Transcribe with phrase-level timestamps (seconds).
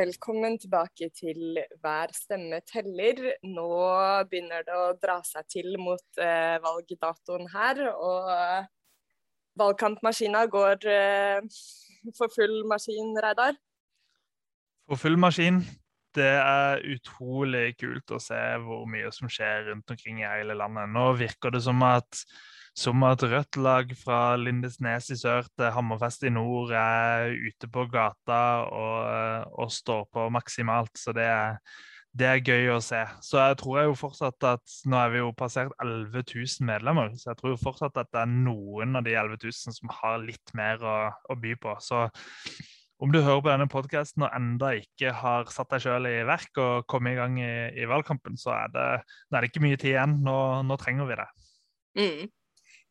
[0.00, 3.18] velkommen tilbake til Hver stemme teller.
[3.44, 3.68] Nå
[4.30, 8.70] begynner det å dra seg til mot eh, valgdatoen her, og eh,
[9.60, 11.60] valgkampmaskina går eh,
[12.16, 13.58] for full maskin, Reidar?
[14.88, 15.60] For full maskin.
[16.16, 20.90] Det er utrolig kult å se hvor mye som skjer rundt omkring i hele landet.
[20.90, 22.24] Nå virker det som at
[22.80, 27.84] som at Rødt lag fra Lindesnes i sør til Hammerfest i nord er ute på
[27.92, 28.40] gata
[28.72, 30.92] og, og står på maksimalt.
[30.96, 31.58] Så det er,
[32.16, 33.02] det er, gøy å se.
[33.26, 37.32] Så jeg tror jo fortsatt at Nå er vi jo passert 11 000 medlemmer, så
[37.32, 40.56] jeg tror jo fortsatt at det er noen av de 11 000 som har litt
[40.56, 40.96] mer å,
[41.28, 41.76] å by på.
[41.84, 42.06] Så
[43.00, 46.58] om du hører på denne podkasten og enda ikke har satt deg sjøl i verk
[46.60, 48.90] og kommet i gang i, i valgkampen, så er det,
[49.32, 50.20] er det, ikke mye tid igjen.
[50.24, 50.36] Nå,
[50.68, 51.32] nå trenger vi det.
[52.00, 52.28] Mm.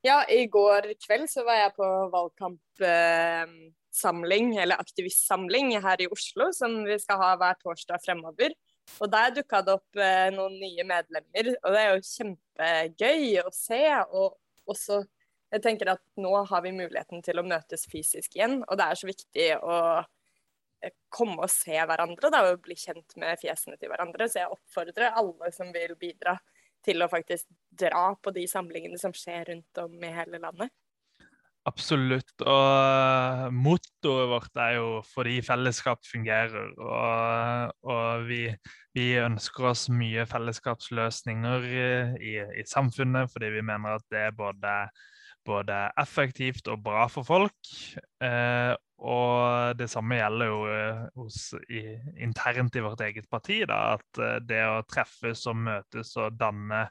[0.05, 1.83] Ja, i går kveld så var jeg på
[2.14, 8.55] valgkampsamling, eller aktivistsamling her i Oslo, som vi skal ha hver torsdag fremover.
[9.03, 13.52] Og der dukka det opp eh, noen nye medlemmer, og det er jo kjempegøy å
[13.53, 13.83] se.
[14.16, 14.39] Og
[14.72, 15.03] også
[15.50, 19.00] jeg tenker at nå har vi muligheten til å møtes fysisk igjen, og det er
[19.00, 23.89] så viktig å eh, komme og se hverandre da, og bli kjent med fjesene til
[23.92, 24.30] hverandre.
[24.30, 26.38] Så jeg oppfordrer alle som vil bidra
[26.85, 30.72] til å faktisk dra på de samlingene som skjer rundt om i hele landet?
[31.67, 32.31] Absolutt.
[32.47, 36.71] Og mottoet vårt er jo 'fordi fellesskap fungerer'.
[36.80, 38.55] Og, og vi,
[38.95, 44.75] vi, ønsker oss mye fellesskapsløsninger i, i, samfunnet fordi vi mener at det er både,
[45.45, 47.59] både effektivt og bra for folk.
[48.23, 51.39] Uh, og det samme gjelder jo eh, hos,
[51.72, 51.83] i,
[52.19, 53.61] internt i vårt eget parti.
[53.69, 56.86] Da, at eh, det å treffes og møtes og danne,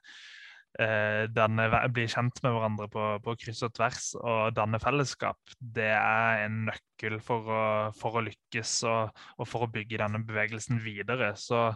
[0.80, 6.44] eh, Bli kjent med hverandre på, på, kryss og tvers og danne fellesskap, det er
[6.46, 7.64] en nøkkel for å,
[7.98, 11.34] for å lykkes og, og, for å bygge denne bevegelsen videre.
[11.36, 11.66] Så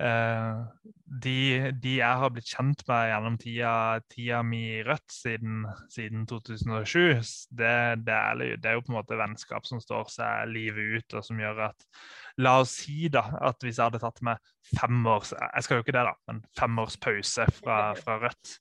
[0.00, 3.72] de, de, jeg har blitt kjent med gjennom tida,
[4.12, 7.74] tida mi i Rødt siden, siden 2007, det,
[8.06, 11.26] det, er, det, er, jo på en måte vennskap som står seg livet ut, og
[11.26, 11.88] som gjør at
[12.40, 14.40] La oss si da, at hvis jeg hadde tatt med
[14.70, 18.54] fem års jeg skal jo ikke det da, men femårs pause fra, fra Rødt,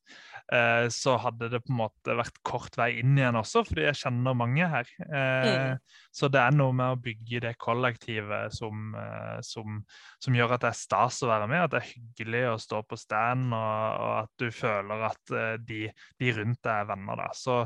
[0.49, 3.99] Eh, så hadde det på en måte vært kort vei inn igjen også, fordi jeg
[3.99, 4.87] kjenner mange her.
[5.05, 5.99] Eh, mm.
[6.15, 9.77] Så det er noe med å bygge det kollektivet som, eh, som,
[10.17, 12.81] som, gjør at det er stas å være med, at det er hyggelig å stå
[12.89, 15.85] på stand, og, og at du føler at de,
[16.17, 17.21] de, rundt deg er venner.
[17.21, 17.29] da.
[17.37, 17.61] Så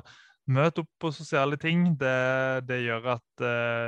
[0.51, 1.93] møt opp på sosiale ting.
[1.99, 2.17] Det,
[2.67, 3.45] det gjør at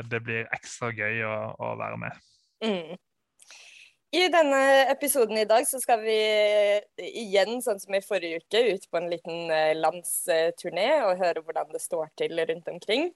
[0.09, 2.23] det blir ekstra gøy å, å være med.
[2.63, 2.95] Mm.
[4.15, 4.59] I denne
[4.93, 6.15] episoden i dag så skal vi
[7.03, 11.73] igjen, sånn som i forrige uke, ut på en liten eh, landsturné og høre hvordan
[11.73, 13.09] det står til rundt omkring.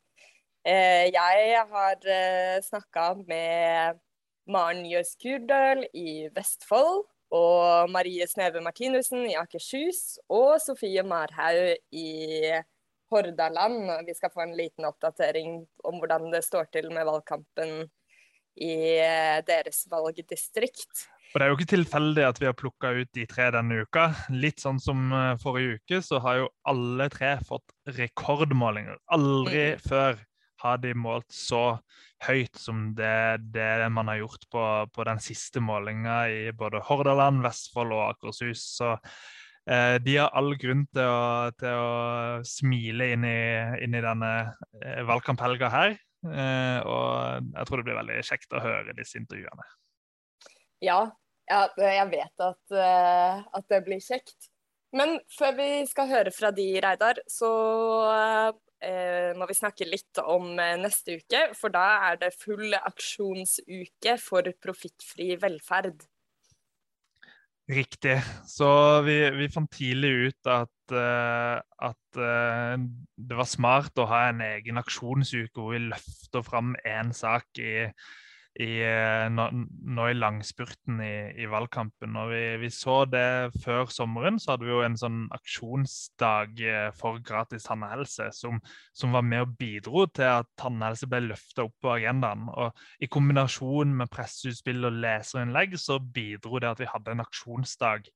[0.67, 4.01] Eh, jeg har eh, snakka med
[4.49, 7.05] Maren Jøs Kurdal i Vestfold
[7.37, 12.09] og Marie Sneve Martinussen i Akershus og Sofie Marhaug i
[13.09, 13.91] Hordaland.
[14.07, 17.89] Vi skal få en liten oppdatering om hvordan det står til med valgkampen
[18.59, 21.07] i eh, deres valgdistrikt.
[21.29, 24.07] Og Det er jo ikke tilfeldig at vi har plukka ut de tre denne uka.
[24.33, 28.97] Litt sånn som eh, forrige uke, så har jo alle tre fått rekordmålinger.
[29.13, 29.85] Aldri mm.
[29.85, 30.23] før
[30.59, 31.79] har de målt så
[32.25, 37.45] høyt som det, det man har gjort på, på den siste målinga i både Hordaland,
[37.45, 38.65] Vestfold og Akershus.
[38.81, 38.97] Så
[40.01, 41.89] de har all grunn til å, til å
[42.47, 43.39] smile inn i,
[43.85, 44.31] inn i denne
[44.81, 45.97] eh, valgkamphelga her.
[46.25, 49.67] Eh, og jeg tror det blir veldig kjekt å høre disse intervjuene.
[50.83, 51.03] Ja,
[51.49, 54.49] jeg vet at, at, det blir kjekt.
[54.95, 57.49] Men før vi skal høre fra de, Reidar, så
[59.35, 61.41] må vi snakke litt om neste uke.
[61.57, 66.05] For da er det full aksjonsuke for profittfri velferd.
[67.69, 68.17] Riktig.
[68.49, 68.67] Så
[69.05, 72.73] vi, vi fant tidlig ut at uh, at uh,
[73.13, 77.85] det var smart å ha en egen aksjonsuke hvor vi løfter fram én sak i,
[78.59, 82.17] i, uh, nå, i langspurten i, i valgkampen.
[82.19, 86.59] Og vi, vi, så det før sommeren, så hadde vi jo en sånn aksjonsdag
[86.99, 88.59] for gratis tannhelse som,
[88.91, 92.49] som, var med og bidro til at tannhelse ble løfta opp på agendaen.
[92.51, 98.11] Og i kombinasjon med presseutspill og leserinnlegg så bidro det at vi hadde en aksjonsdag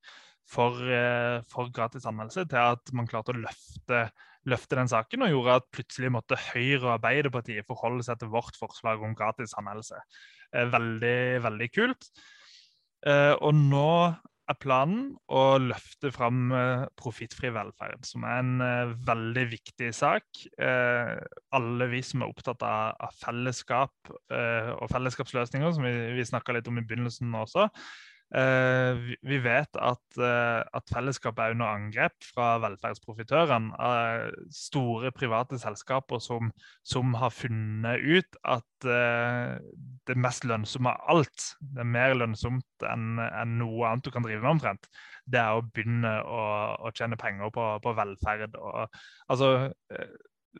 [0.49, 4.05] for, eh, for gratis tannhelse til at man klarte å løfte,
[4.49, 8.59] løfte, den saken, og gjorde at plutselig måtte Høyre og Arbeiderpartiet forholde seg til vårt
[8.59, 10.01] forslag om gratis anmeldelse.
[10.53, 12.11] Eh, veldig, veldig kult.
[13.07, 13.89] Eh, og nå
[14.51, 20.25] er planen å løfte fram uh, profittfri velferd, som er en veldig viktig sak.
[20.59, 26.83] Alle vi som er opptatt av, fellesskap og fellesskapsløsninger, som vi, snakka litt om i
[26.83, 33.91] begynnelsen også, Eh, vi vet at, eh, at, fellesskapet er under angrep fra velferdsprofitørene.
[34.53, 36.49] Store private selskaper som,
[36.81, 39.61] som, har funnet ut at eh,
[40.09, 44.25] det mest lønnsomme av alt, det er mer lønnsomt enn, enn noe annet du kan
[44.25, 44.89] drive med omtrent,
[45.29, 46.43] det er å begynne å,
[46.81, 48.57] å tjene penger på, på velferd.
[48.57, 49.53] Og, altså,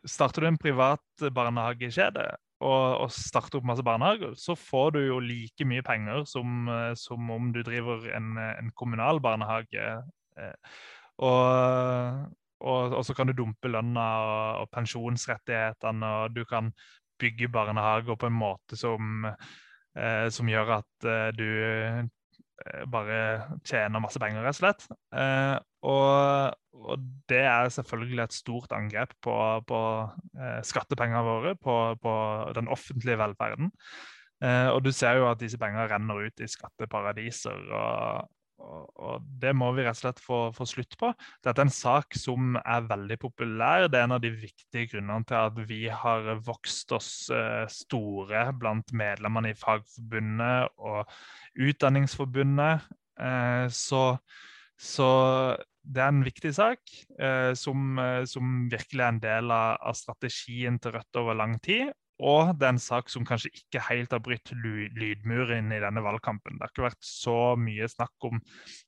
[0.06, 2.30] starter du en privat barnehagekjede,
[2.64, 6.92] og, og starte opp masse barnehager, så får du jo like mye penger som, eh,
[6.98, 9.84] som om du driver en, en kommunal barnehage.
[10.40, 10.80] Eh,
[11.24, 12.24] og,
[12.64, 16.72] og, og, så kan du dumpe lønna og, og, pensjonsrettighetene, og du kan
[17.20, 21.48] bygge barnehager på en måte som, eh, som gjør at eh, du
[22.62, 23.16] Eh, bare
[23.66, 24.84] tjener masse penger, rett og slett.
[25.18, 29.36] Eh, og, og, det er selvfølgelig et stort angrep på,
[29.68, 29.80] på
[30.38, 32.14] eh, skattepengene våre, på, på,
[32.56, 33.72] den offentlige velferden.
[34.44, 37.68] Eh, og du ser jo at disse pengene renner ut i skatteparadiser.
[37.72, 38.30] og,
[38.64, 41.12] og, og Det må vi rett og slett få, få, slutt på.
[41.44, 43.88] Dette er en sak som er veldig populær.
[43.88, 48.48] Det er en av de viktige grunnene til at vi har vokst oss eh, store
[48.60, 51.14] blant medlemmene i Fagforbundet og
[51.68, 52.88] Utdanningsforbundet.
[53.20, 54.04] Eh, så,
[54.80, 55.08] så,
[55.84, 59.98] det er en viktig sak eh, som, eh, som, virkelig er en del av, av,
[59.98, 61.92] strategien til Rødt over lang tid.
[62.24, 66.56] Og det er en sak som kanskje ikke helt har brutt lydmuren i denne valgkampen.
[66.56, 68.38] Det har ikke vært så mye snakk om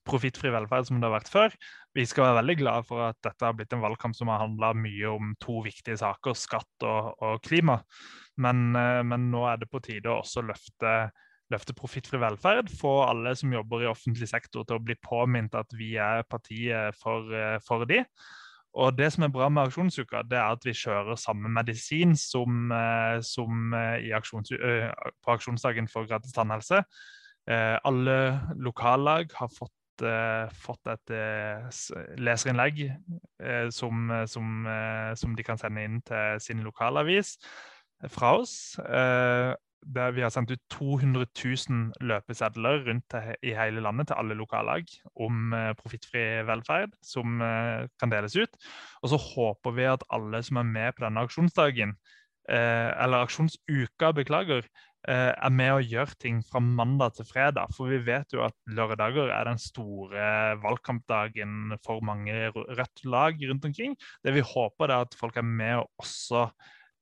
[0.06, 1.56] profittfri velferd som det har vært før.
[1.98, 4.70] Vi skal være veldig glade for at dette har blitt en valgkamp som har handla
[4.78, 7.81] mye om to viktige saker, skatt og, og klima.
[8.38, 10.96] Men, men, nå er det på tide å også løfte
[11.52, 15.76] løfte profittfri velferd, få alle som jobber i offentlig sektor til å bli påminnet at
[15.76, 18.02] vi er partiet for, eh, for de.
[18.76, 22.72] Og det som er bra med Aksjonsuka, det er at vi kjører samme medisin som,
[22.72, 26.84] eh, som eh, aksjons, på aksjonsdagen for gratis tannhelse.
[27.49, 30.02] Alle lokallag har fått,
[30.50, 31.12] fått et
[32.19, 32.81] leserinnlegg
[33.70, 34.66] som, som,
[35.14, 37.37] som, de kan sende inn til sin lokalavis
[38.10, 38.75] fra oss
[39.94, 44.91] der vi har sendt ut 200 000 løpesedler rundt i hele landet til alle lokallag
[45.15, 48.59] om uh, profittfri velferd som uh, kan deles ut.
[49.03, 51.94] Og så håper vi at alle som er med på denne aksjonsdagen,
[52.50, 54.69] uh, eller aksjonsuka, beklager,
[55.06, 57.71] er med og gjør ting fra mandag til fredag.
[57.77, 63.69] For vi vet jo at lørdager er den store valgkampdagen for mange rødt lag rundt
[63.69, 63.94] omkring.
[64.27, 66.49] Det vi håper, er at folk er med og også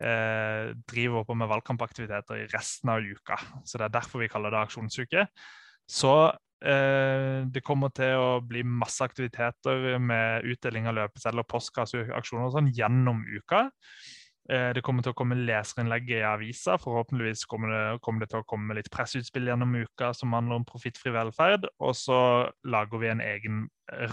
[0.03, 3.39] eh, driver på med valgkampaktiviteter i resten av uka.
[3.65, 5.27] Så Det er derfor vi kaller det aksjonsuke.
[5.89, 6.15] Så
[6.65, 12.73] eh, det kommer til å bli masse aktiviteter med utdeling av løpesedler, postkasseaksjoner og sånn
[12.75, 13.69] gjennom uka.
[14.53, 16.77] Eh, det kommer til å komme leserinnlegg i avisa.
[16.81, 20.67] Forhåpentligvis kommer det, kommer det, til å komme litt presseutspill gjennom uka som handler om
[20.69, 21.65] profittfri velferd.
[21.81, 22.19] Og så
[22.69, 23.65] lager vi en egen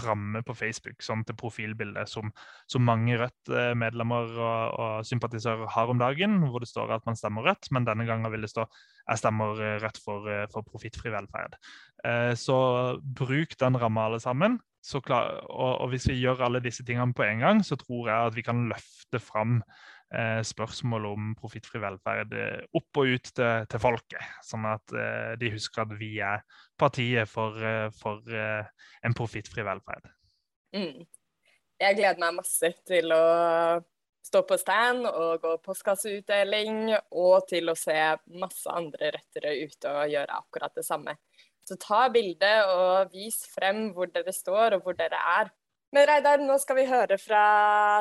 [0.04, 2.32] ramme på Facebook sånn til profilbildet som,
[2.72, 7.48] som mange Rødt-medlemmer og, og, sympatisører har om dagen, hvor det står at man stemmer
[7.48, 11.56] Rødt, men denne gangen vil det stå jeg stemmer Rødt for, for profittfri velferd.
[12.08, 12.58] Eh, så
[13.00, 14.60] bruk den ramma alle sammen.
[15.06, 18.32] Klar, og, og hvis vi gjør alle disse tingene på en gang, så tror jeg
[18.32, 19.60] at vi kan løfte fram
[20.44, 24.34] spørsmål om profittfri velferd eh, opp og ut til, til folket.
[24.44, 26.44] Sånn at eh, de husker at vi er
[26.80, 28.68] partiet for, eh, for eh,
[29.08, 30.10] en profittfri velferd.
[30.76, 31.08] Mm.
[31.82, 33.24] Jeg gleder meg masse til å
[34.22, 37.98] stå på stand og gå postkasseutdeling, og til å se
[38.38, 41.16] masse andre rettere ute og gjøre akkurat det samme.
[41.66, 45.52] Så ta bilde og vis frem hvor dere står og hvor dere er.
[45.92, 47.40] Men Reidar, nå skal vi høre fra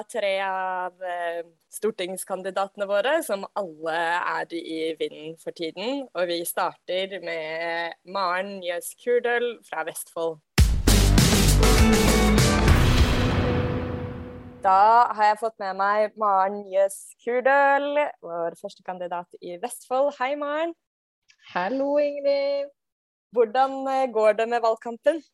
[0.07, 1.41] tre av eh,
[1.75, 6.05] stortingskandidatene våre, som alle er i vinden for tiden.
[6.15, 10.39] Og vi starter med Maren Jøs Kurdøl fra Vestfold.
[14.63, 14.79] Da
[15.11, 20.13] har jeg fått med meg Maren Jøs Kurdøl, vår første kandidat i Vestfold.
[20.21, 20.79] Hei, Maren.
[21.57, 22.71] Hallo, Ingrid.
[23.35, 25.25] Hvordan eh, går det med valgkampen?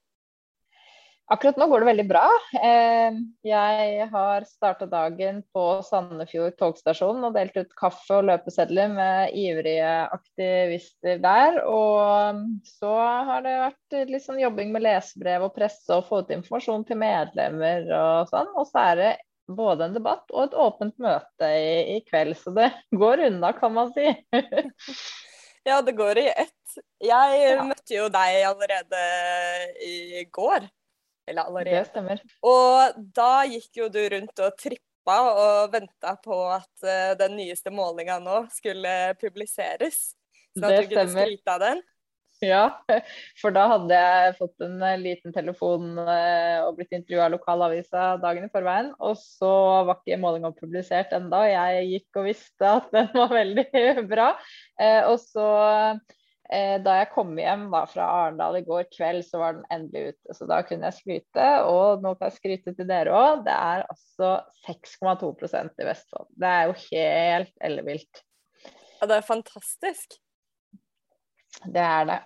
[1.26, 2.26] Akkurat nå går det veldig bra.
[2.54, 9.34] Eh, jeg har starta dagen på Sandefjord togstasjon og delt ut kaffe og løpesedler med
[9.34, 11.58] ivrige aktivister der.
[11.66, 12.94] Og så
[13.30, 17.02] har det vært litt sånn jobbing med lesebrev og presse og få ut informasjon til
[17.02, 18.54] medlemmer og sånn.
[18.54, 19.12] Og så er det
[19.50, 23.74] både en debatt og et åpent møte i, i kveld, så det går unna, kan
[23.74, 24.12] man si.
[25.66, 26.74] Ja, det går i ett.
[27.02, 27.62] Jeg ja.
[27.66, 29.00] møtte jo deg allerede
[29.82, 30.68] i går.
[31.26, 31.80] Eller allerede.
[31.82, 32.22] Det stemmer.
[32.46, 37.72] Og da gikk jo du rundt og trippa og venta på at uh, den nyeste
[37.74, 40.14] målinga nå skulle publiseres.
[40.56, 41.84] Så at du kunne skryte av den.
[42.44, 42.64] Ja,
[43.40, 48.02] for da hadde jeg fått en eh, liten telefon eh, og blitt intervjua av lokalavisa
[48.20, 48.90] dagen i forveien.
[49.00, 49.52] Og så
[49.88, 51.40] var ikke målinga publisert ennå.
[51.48, 53.66] Jeg gikk og visste at den var veldig
[54.12, 54.28] bra.
[55.08, 55.48] Og så
[56.48, 60.36] da jeg kom hjem da, fra Arendal i går kveld, så var den endelig ute.
[60.38, 61.48] Så da kunne jeg skryte.
[61.66, 63.42] Og nå kan jeg skryte til dere òg.
[63.46, 64.30] Det er altså
[64.68, 66.30] 6,2% i Vestfold.
[66.38, 68.22] Det er jo helt ellevilt.
[69.00, 70.16] Ja, det er fantastisk.
[71.64, 72.20] Det er det.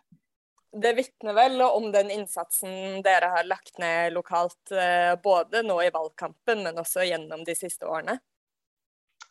[0.70, 5.90] Det vitner vel om den innsatsen dere har lagt ned lokalt, eh, både nå i
[5.90, 8.20] valgkampen, men også gjennom de siste årene?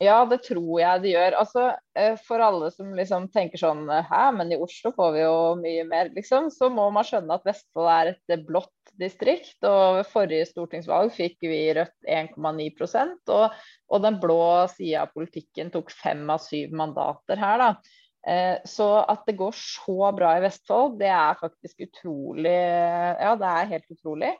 [0.00, 1.34] Ja, det tror jeg det gjør.
[1.42, 1.62] Altså,
[1.98, 5.82] eh, for alle som liksom tenker sånn Hæ, men i Oslo får vi jo mye
[5.88, 6.48] mer, liksom.
[6.54, 9.58] Så må man skjønne at Vestfold er et blått distrikt.
[9.60, 12.70] Og ved forrige stortingsvalg fikk vi Rødt 1,9
[13.34, 13.58] og,
[13.92, 14.42] og den blå
[14.72, 17.98] sida av politikken tok fem av syv mandater her, da.
[18.26, 23.52] Eh, så at det går så bra i Vestfold, det er faktisk utrolig Ja, det
[23.52, 24.32] er helt utrolig.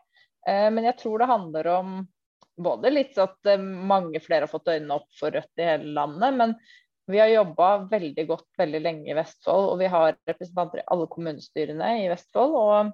[0.48, 2.00] Eh, men jeg tror det handler om
[2.56, 6.38] både litt at eh, mange flere har fått øynene opp for Rødt i hele landet,
[6.40, 6.56] men
[7.10, 9.72] vi har jobba veldig godt veldig lenge i Vestfold.
[9.72, 12.54] Og vi har representanter i alle kommunestyrene i Vestfold.
[12.54, 12.92] Og,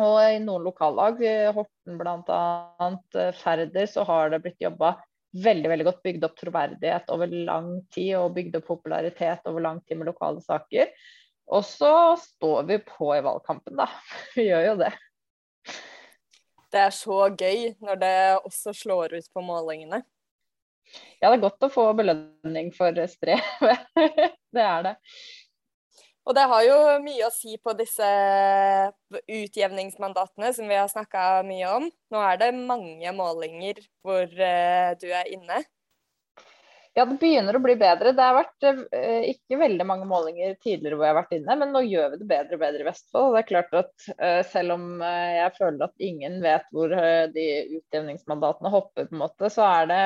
[0.00, 1.20] og i noen lokallag,
[1.56, 2.38] Horten bl.a.,
[3.42, 4.94] Færder, så har det blitt jobba
[5.44, 9.80] veldig veldig godt bygd opp troverdighet over lang tid og bygd opp popularitet over lang
[9.84, 10.92] tid med lokale saker.
[11.52, 13.90] Og så står vi på i valgkampen, da.
[14.36, 14.92] Vi gjør jo det.
[16.74, 20.02] Det er så gøy når det også slår ut på målingene.
[21.22, 23.86] Ja, det er godt å få belønning for strevet.
[24.54, 24.94] det er det.
[26.24, 28.06] Og det har jo mye å si på disse
[29.12, 31.88] utjevningsmandatene som vi har snakka mye om.
[32.12, 35.60] Nå er det mange målinger hvor uh, du er inne.
[36.94, 38.12] Ja, det begynner å bli bedre.
[38.14, 41.74] Det har vært eh, ikke veldig mange målinger tidligere hvor jeg har vært inne, men
[41.74, 43.34] nå gjør vi det bedre og bedre i Vestfold.
[43.34, 46.94] Det er klart at eh, Selv om jeg føler at ingen vet hvor
[47.34, 47.46] de
[47.80, 50.02] utjevningsmandatene hopper, på en måte, så er det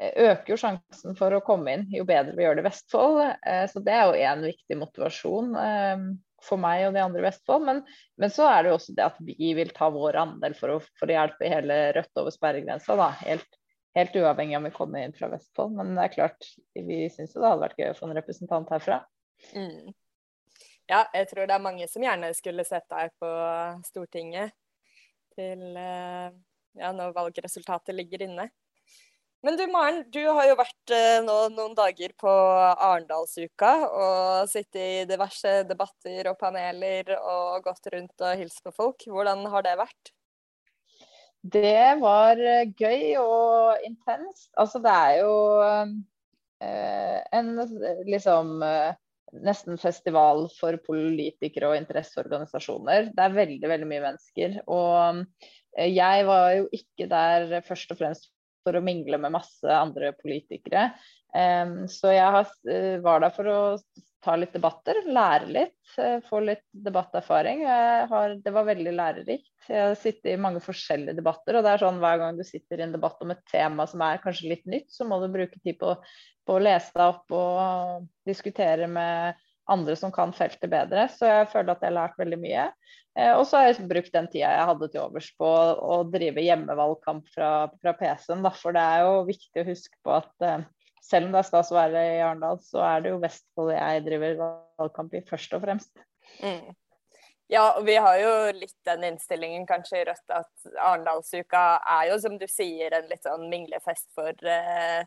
[0.00, 3.22] Eh, øker jo sjansen for å komme inn jo bedre vi gjør det i Vestfold.
[3.44, 6.06] Eh, så det er jo én viktig motivasjon eh,
[6.42, 7.66] for meg og de andre i Vestfold.
[7.68, 7.82] Men,
[8.20, 10.78] men, så er det jo også det at vi vil ta vår andel for å,
[11.00, 12.96] for å hjelpe hele Rødt over sperregrensa.
[12.98, 13.60] da, helt,
[13.98, 15.74] helt uavhengig om vi kommer inn fra Vestfold.
[15.78, 19.02] Men det er klart, vi syns det hadde vært gøy å få en representant herfra.
[19.52, 19.92] Mm.
[20.90, 23.30] Ja, jeg tror det er mange som gjerne skulle sett deg på
[23.86, 24.52] Stortinget
[25.36, 28.48] til ja, når valgresultatet ligger inne.
[29.42, 34.82] Men du Maren, du har jo vært eh, nå noen dager på Arendalsuka og sittet
[34.82, 39.02] i diverse debatter og paneler og gått rundt og hilst på folk.
[39.10, 40.12] Hvordan har det vært?
[41.42, 44.50] Det var eh, gøy og intenst.
[44.58, 45.32] Altså det er jo
[46.62, 47.50] eh, en
[48.06, 48.92] liksom eh,
[49.42, 53.10] nesten festival for politikere og interesseorganisasjoner.
[53.16, 54.60] Det er veldig, veldig mye mennesker.
[54.70, 55.24] Og
[55.88, 58.30] jeg var jo ikke der først og fremst
[58.62, 60.90] for å mingle med masse andre politikere.
[61.88, 63.62] Så jeg var der for å
[64.22, 67.64] ta litt debatter, lære litt, uh, få litt debatterfaring.
[68.10, 69.52] Har, det var veldig lærerikt.
[69.68, 72.80] Jeg har sittet i mange forskjellige debatter, og det er sånn hver gang du sitter
[72.80, 75.60] i en debatt om et tema som er kanskje litt nytt, så må du bruke
[75.62, 75.94] tid på,
[76.46, 81.06] på å lese deg opp og diskutere med andre som kan feltet bedre.
[81.12, 82.66] Så jeg føler at jeg har lært veldig mye.
[83.18, 86.44] Eh, og så har jeg brukt den tida jeg hadde til overs på å drive
[86.44, 87.50] hjemmevalgkamp fra,
[87.82, 88.46] fra PC-en.
[88.58, 90.64] For det er jo viktig å huske på at eh,
[91.02, 94.04] selv om det er stas å være i Arendal, så er det jo Vestfold jeg
[94.06, 94.38] driver
[94.80, 96.04] valgkamp i, først og fremst.
[96.42, 96.70] Mm.
[97.52, 101.64] Ja, og vi har jo litt den innstillingen kanskje i Rødt at Arendalsuka
[101.98, 105.02] er jo, som du sier, en litt sånn minglefest for eh,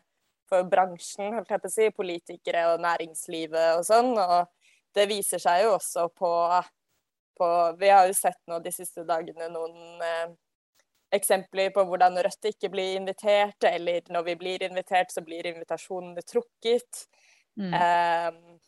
[0.48, 4.12] for bransjen, holdt jeg på å si, politikere og næringslivet og sånn.
[4.14, 6.32] Og det viser seg jo også på,
[7.38, 10.28] på Vi har jo sett nå de siste dagene noen eh,
[11.16, 16.24] eksempler på hvordan Rødt ikke blir invitert, eller når vi blir invitert, så blir invitasjonene
[16.26, 17.06] trukket.
[17.56, 17.72] Mm.
[17.72, 18.58] Um,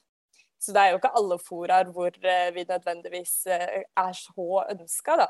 [0.58, 5.20] så det er jo ikke alle foraer hvor eh, vi nødvendigvis eh, er så ønska,
[5.20, 5.28] da.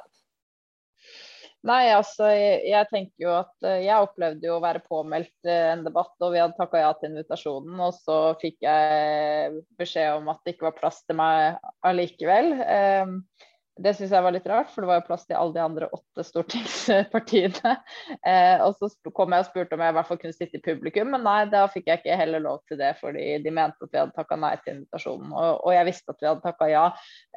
[1.66, 5.72] Nei, altså jeg, jeg, tenker jo at eh, jeg opplevde jo å være påmeldt eh,
[5.72, 7.80] en debatt, og vi hadde takka ja til invitasjonen.
[7.82, 11.58] Og så fikk jeg beskjed om at det ikke var plass til meg
[11.88, 12.52] allikevel.
[12.62, 13.16] Um,
[13.78, 15.88] det syns jeg var litt rart, for det var jo plass til alle de andre
[15.94, 17.75] åtte stortingspartiene.
[18.26, 20.64] Eh, og så kom jeg og spurte om jeg i hvert fall kunne sitte i
[20.64, 23.92] publikum, men nei, da fikk jeg ikke heller lov til det, fordi de mente at
[23.92, 25.30] vi hadde takka nei til invitasjonen.
[25.32, 26.87] Og, og, jeg visste at vi hadde takka ja.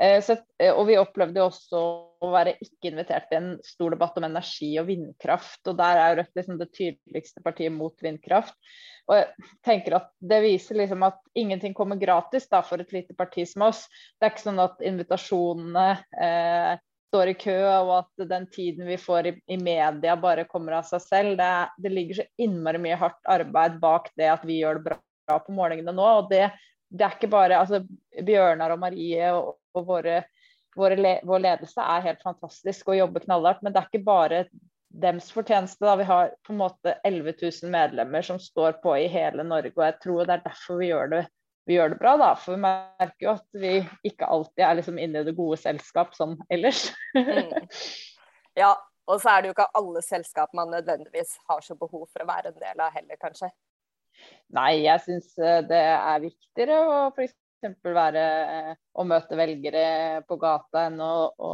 [0.02, 1.84] Eh, så, eh, og vi opplevde jo også
[2.22, 5.62] å være ikke invitert til en stor debatt om energi og vindkraft.
[5.68, 8.54] Og der er Rødt liksom det tydeligste partiet mot vindkraft.
[9.10, 13.18] Og jeg tenker at Det viser liksom at ingenting kommer gratis da, for et lite
[13.18, 13.88] parti som oss.
[14.20, 15.88] Det er ikke sånn at invitasjonene
[16.22, 16.74] eh,
[17.12, 20.88] står i kø, og at den tiden vi får i, i media bare kommer av
[20.88, 21.38] seg selv.
[21.40, 21.52] Det,
[21.84, 25.56] det, ligger så innmari mye hardt arbeid bak det at vi gjør det bra på
[25.56, 26.06] morgenene nå.
[26.22, 26.46] og det,
[26.92, 27.82] det er ikke bare altså,
[28.24, 30.22] Bjørnar og Marie og, og våre,
[30.78, 34.44] våre le, vår ledelse er helt fantastisk og jobber knallhardt, men det er ikke bare
[34.92, 35.84] dems fortjeneste.
[35.86, 35.96] Da.
[36.00, 39.86] Vi har på en måte 11 000 medlemmer som står på i hele Norge, og
[39.88, 41.24] jeg tror det er derfor vi gjør det,
[41.70, 42.16] vi gjør det bra.
[42.22, 42.30] Da.
[42.40, 43.74] For vi merker jo at vi
[44.08, 46.90] ikke alltid er liksom inne i det gode selskap sånn ellers.
[47.18, 47.52] mm.
[48.60, 48.74] Ja,
[49.08, 52.28] og så er det jo ikke alle selskap man nødvendigvis har så behov for å
[52.28, 53.48] være en del av heller, kanskje.
[54.52, 57.36] Nei, jeg syns eh, det er viktigere å f.eks.
[57.62, 61.52] være eh, å møte velgere på gata enn å, å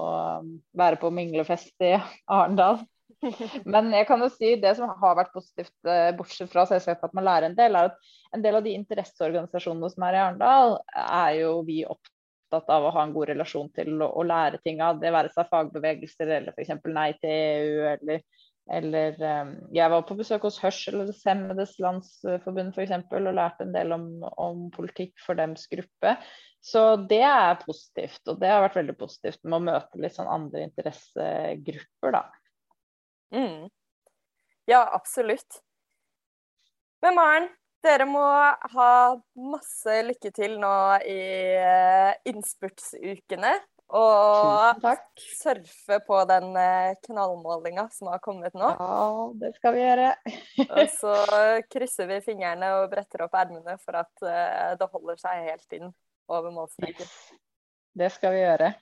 [0.78, 1.96] være på minglefest i
[2.26, 2.84] Arendal.
[3.74, 7.16] Men jeg kan jo si det som har vært positivt, eh, bortsett fra selvsagt at
[7.18, 10.78] man lærer en del, er at en del av de interesseorganisasjonene som er i Arendal,
[10.94, 14.84] er jo vi opptatt av å ha en god relasjon til å, å lære ting
[14.84, 15.02] av.
[15.02, 16.78] Det være seg fagbevegelser eller f.eks.
[16.94, 18.22] Nei til EU eller,
[18.74, 22.94] eller um, Jeg var på besøk hos Hørselshemmedes Landsforbund f.eks.
[23.12, 26.18] og lærte en del om, om politikk for dems gruppe.
[26.64, 30.32] Så det er positivt, og det har vært veldig positivt med å møte litt sånn
[30.32, 32.24] andre interessegrupper, da.
[33.36, 33.70] Mm.
[34.68, 35.62] Ja, absolutt.
[37.06, 37.48] Men Maren,
[37.86, 38.26] dere må
[38.74, 38.92] ha
[39.38, 40.76] masse lykke til nå
[41.08, 41.22] i
[41.62, 43.54] uh, innspurtsukene.
[43.88, 44.82] Og
[45.38, 48.72] surfe på den uh, knallmålinga som har kommet nå.
[48.76, 49.06] Ja,
[49.40, 50.10] det skal vi gjøre.
[50.68, 51.14] og så
[51.72, 55.94] krysser vi fingrene og bretter opp ermene for at uh, det holder seg helt inn
[56.28, 57.08] over målstreken.
[57.98, 58.74] Det skal vi gjøre.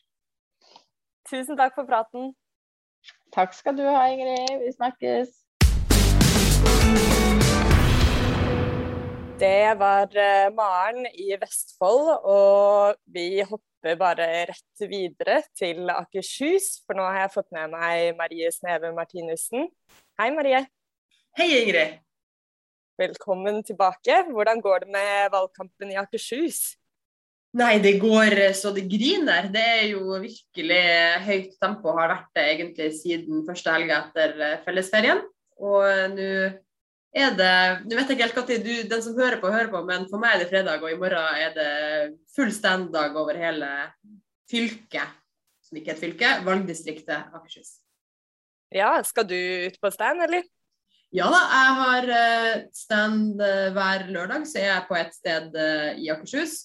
[1.29, 2.33] Tusen takk for praten.
[3.33, 4.57] Takk skal du ha, Ingrid.
[4.61, 5.29] Vi snakkes.
[9.39, 16.81] Det var eh, Maren i Vestfold, og vi hopper bare rett videre til Akershus.
[16.87, 19.67] For nå har jeg fått med meg Marie Sneve Martinussen.
[20.17, 20.63] Hei, Marie.
[21.37, 21.99] Hei, Ingrid.
[22.97, 24.23] Velkommen tilbake.
[24.31, 26.73] Hvordan går det med valgkampen i Akershus?
[27.55, 29.51] Nei, det går så det griner.
[29.53, 30.83] Det er jo virkelig
[31.29, 35.21] høyt tempo, har vært det egentlig siden første helga etter fellesferien.
[35.61, 36.31] Og nå
[37.15, 37.53] er det
[37.85, 40.35] Nå vet jeg ikke helt når den som hører på, hører på, men for meg
[40.35, 41.69] er det fredag, og i morgen er det
[42.35, 43.69] full stand-dag over hele
[44.51, 45.15] fylket,
[45.63, 47.79] som ikke er et fylke, valgdistriktet Akershus.
[48.75, 50.43] Ja, skal du ut på stand, eller?
[51.15, 55.59] Ja da, jeg har eh, stand eh, hver lørdag, så er jeg på et sted
[56.01, 56.57] i Akershus.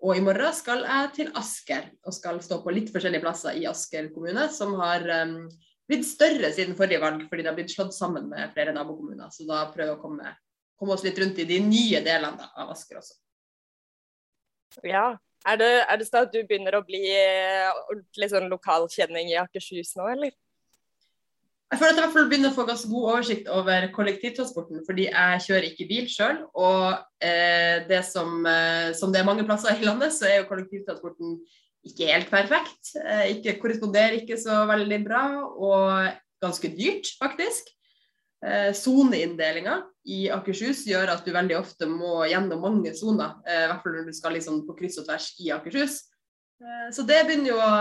[0.00, 3.66] Og i morgen skal jeg til Asker, og skal stå på litt forskjellige plasser i
[3.68, 5.04] Asker kommune, som har
[5.90, 9.32] blitt større siden forrige valg, fordi det har blitt slått sammen med flere nabokommuner.
[9.34, 10.34] Så da prøver vi å komme,
[10.78, 13.18] komme, oss litt rundt i de nye delene av Asker også.
[14.86, 15.10] Ja.
[15.48, 19.38] Er det, er det sånn at du begynner å bli eh, ordentlig sånn lokalkjenning i
[19.40, 20.34] Akershus nå, eller?
[21.70, 24.80] Jeg føler at jeg i hvert fall begynner å få ganske god oversikt over kollektivtransporten,
[24.88, 26.40] fordi jeg kjører ikke bil sjøl.
[26.58, 26.86] Og
[27.22, 31.38] eh, det som, eh, som, det er mange plasser i landet, så er jo kollektivtransporten
[31.86, 32.92] ikke helt perfekt.
[33.00, 36.10] Eh, ikke korresponderer ikke så veldig bra, og
[36.42, 37.70] ganske dyrt, faktisk.
[38.40, 43.68] Eh, soneinndelinga i Akershus gjør at du veldig ofte må gjennom mange soner, eh, i
[43.68, 46.02] hvert fall når du skal liksom på kryss og tvers i Akershus.
[46.92, 47.76] Så det begynner jo å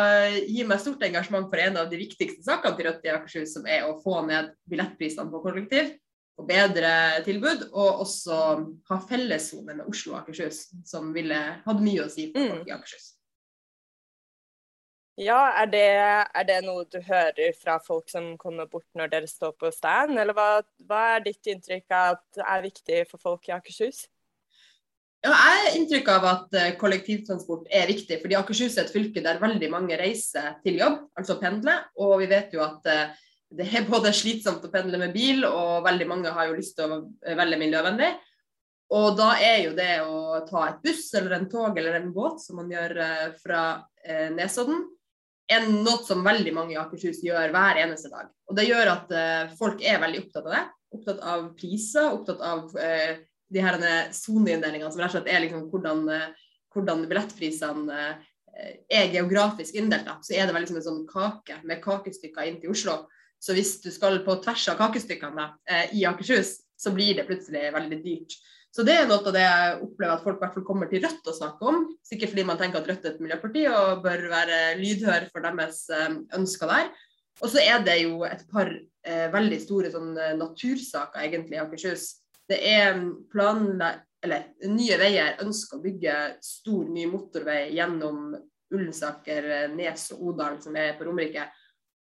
[0.48, 3.66] gi meg stort engasjement for en av de viktigste sakene til Rødt i Akershus, som
[3.68, 5.90] er å få ned billettprisene på kollektiv,
[6.40, 8.40] og bedre tilbud, og også
[8.88, 12.54] ha fellessone med Oslo og Akershus, som ville hatt mye å si for mm.
[12.54, 13.10] folk i Akershus.
[15.20, 19.28] Ja, er det, er det, noe du hører fra folk som kommer bort når dere
[19.28, 23.50] står på stand, eller hva, hva er ditt inntrykk av at er viktig for folk
[23.50, 24.06] i Akershus?
[25.20, 28.22] Ja, jeg har inntrykk av at eh, kollektivtransport er viktig.
[28.22, 31.82] fordi Akershus er et fylke der veldig mange reiser til jobb, altså pendler.
[32.00, 33.18] Og vi vet jo at eh,
[33.60, 36.94] det er både slitsomt å pendle med bil, og veldig mange har jo lyst til
[36.96, 37.02] å
[37.36, 38.14] velge miljøvennlig.
[38.96, 42.40] Og da er jo det å ta et buss eller en tog eller en båt,
[42.40, 43.66] som man gjør eh, fra
[44.32, 44.88] Nesodden,
[45.50, 48.30] er noe som veldig mange i Akershus gjør hver eneste dag.
[48.50, 49.14] Og det gjør at
[49.58, 50.64] folk er veldig opptatt av det.
[50.98, 52.70] Opptatt av priser, opptatt av
[53.50, 53.78] de her
[54.14, 58.00] soneinndelingene som rett og slett er liksom hvordan, uh, hvordan billettprisene
[58.90, 62.74] er geografisk inndelt, så er det veldig som en sånn kake med kakestykker inn til
[62.74, 62.96] Oslo.
[63.40, 67.70] Så hvis du skal på tvers av kakestykkene da, i Akershus, så blir det plutselig
[67.76, 68.36] veldig dyrt.
[68.70, 71.02] Så det er noe av det jeg opplever at folk i hvert fall kommer til
[71.04, 71.80] Rødt å snakke om.
[72.06, 75.80] Sikkert fordi man tenker at Rødt er et miljøparti og bør være lydhør for deres
[76.38, 76.92] ønsker der.
[77.40, 82.06] Og så er det jo et par eh, veldig store sånn, natursaker egentlig i Akershus.
[82.50, 83.00] Det er
[83.32, 88.34] planlagt eller Nye Veier ønsker å bygge stor ny motorvei gjennom
[88.76, 91.48] Ullensaker, Nes og Odal, som er på Romerike,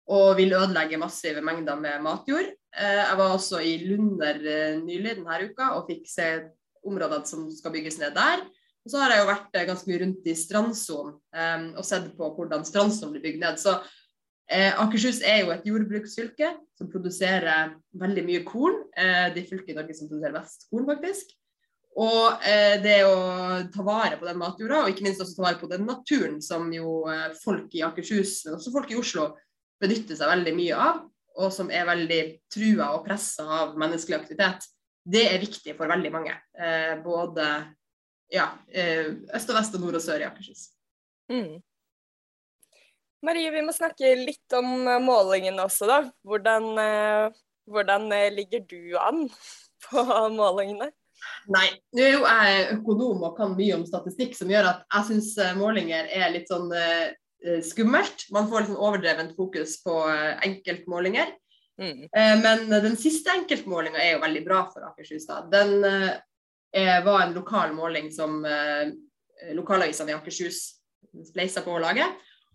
[0.07, 2.53] og vil ødelegge massive mengder med matjord.
[2.77, 6.29] Eh, jeg var også i Lunder eh, nylig denne uka og fikk se
[6.87, 8.45] områdene som skal bygges ned der.
[8.87, 12.29] Og så har jeg jo vært eh, ganske mye rundt i strandsonen og sett på
[12.37, 13.63] hvordan strandsonen blir bygd ned.
[13.63, 13.79] Så
[14.47, 18.77] Akershus er jo et jordbruksfylke som produserer veldig mye korn.
[18.95, 21.33] Det er fylket i Norge som produserer mest korn, faktisk.
[21.99, 22.47] Og
[22.85, 23.17] det å
[23.75, 26.71] ta vare på den matjorda, og ikke minst også ta vare på den naturen som
[26.71, 27.01] jo
[27.43, 29.33] folk i Akershus, men også folk i Oslo,
[29.83, 31.03] benytter seg veldig mye av,
[31.37, 32.21] og som er veldig
[32.53, 34.69] trua og pressa av menneskelig aktivitet,
[35.07, 36.35] det er viktig for veldig mange.
[36.59, 37.47] Eh, både
[38.33, 40.69] ja, eh, øst og vest og nord og sør i Akershus.
[41.31, 41.59] Mm.
[43.27, 46.01] Marie, vi må snakke litt om eh, målingene også, da.
[46.27, 49.27] Hvordan, eh, hvordan ligger du an
[49.87, 50.91] på målingene?
[51.51, 55.09] Nei, nå er jo jeg økonom og kan mye om statistikk, som gjør at jeg
[55.11, 56.69] syns målinger er litt sånn
[57.65, 58.27] skummelt.
[58.35, 61.35] Man får sånn overdrevent fokus på uh, enkeltmålinger.
[61.81, 62.07] Mm.
[62.09, 65.29] Uh, men den siste enkeltmålinga er jo veldig bra for Akershus.
[65.29, 65.43] da.
[65.53, 65.81] Den
[67.07, 68.43] var en lokal måling som
[69.57, 70.59] lokalavisene i Akershus
[71.25, 72.05] spleisa på å lage.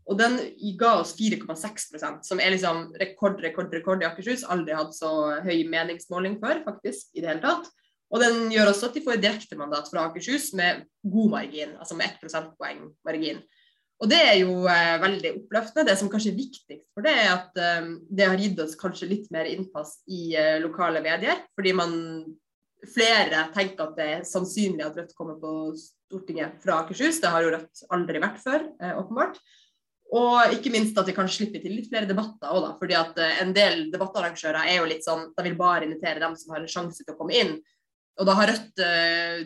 [0.09, 0.37] Og den
[0.79, 4.43] ga oss 4,6% som er liksom rekord, rekord, rekord i Akershus.
[4.49, 5.11] Aldri hatt så
[5.45, 7.69] høy meningsmåling før, faktisk, i det hele tatt.
[8.11, 12.09] Og den gjør også at de får direktemandat fra Akershus med god margin, altså med
[12.09, 13.39] 1 prosentpoeng margin.
[14.01, 15.85] Og det er jo eh, veldig oppløftende.
[15.91, 19.09] Det som kanskje er viktigst for det, er at eh, det har gitt oss kanskje
[19.11, 21.43] litt mer innpass i eh, lokale medier.
[21.57, 21.93] Fordi man
[22.89, 27.21] flere tenker at det er sannsynlig at Rødt kommer på Stortinget fra Akershus.
[27.21, 29.37] Det har jo Rødt aldri vært før, eh, åpenbart.
[30.11, 32.71] Og ikke minst at vi kan slippe til litt flere debatter òg, da.
[32.79, 36.35] Fordi at eh, en del debattarrangører er jo litt sånn De vil bare invitere dem
[36.39, 37.53] som har en sjanse til å komme inn.
[38.19, 39.45] Og da har Rødt eh,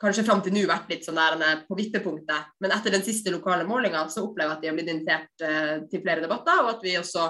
[0.00, 2.52] kanskje fram til nå vært litt sånn der på vippepunktet.
[2.60, 5.74] Men etter den siste lokale målinga så opplever jeg at de har blitt invitert eh,
[5.90, 7.28] til flere debatter, og at vi også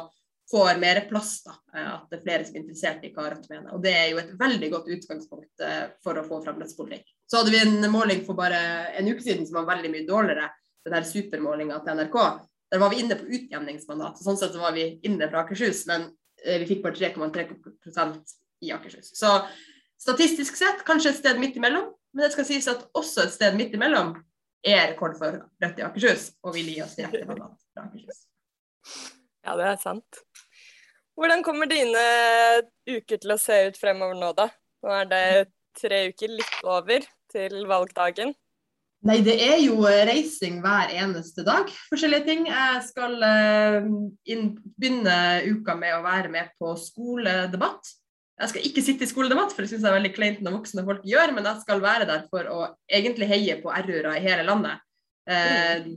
[0.50, 1.42] får mer plass.
[1.44, 3.74] da, eh, At det er flere som er interessert i hva Rødt mener.
[3.74, 7.06] Og det er jo et veldig godt utgangspunkt eh, for å få fram rettspolitikk.
[7.26, 8.60] Så hadde vi en måling for bare
[8.98, 10.50] en uke siden som var veldig mye dårligere,
[10.86, 12.18] den her supermålinga til NRK.
[12.70, 14.18] Der var vi inne på utjevningsmandat.
[14.22, 16.10] Sånn sett så var vi inne fra Akershus, men
[16.42, 19.14] eh, vi fikk bare 3,3% i Akershus.
[19.18, 19.38] Så
[19.96, 23.56] Statistisk sett kanskje et sted midt imellom, men det skal sies at også et sted
[23.58, 24.14] midt imellom
[24.66, 28.22] er rekord for Rødt i Akershus, og vil gi oss direkte mandat fra Akershus.
[29.44, 30.22] Ja, det er sant.
[31.16, 32.00] Hvordan kommer dine
[32.88, 34.48] uker til å se ut fremover nå, da?
[34.84, 35.28] Nå er det
[35.76, 38.32] tre uker, litt over, til valgdagen.
[39.06, 41.68] Nei, det er jo reising hver eneste dag.
[41.90, 42.46] Forskjellige ting.
[42.48, 43.86] Jeg skal uh,
[44.32, 44.48] inn,
[44.80, 45.18] begynne
[45.52, 47.92] uka med å være med på skoledebatt.
[48.36, 50.84] Jeg skal ikke sitte i skoledebatt, for det syns jeg er veldig kleint når voksne
[50.84, 54.44] folk gjør, men jeg skal være der for å egentlig heie på RU-ere i hele
[54.44, 54.82] landet.
[55.26, 55.88] Eh,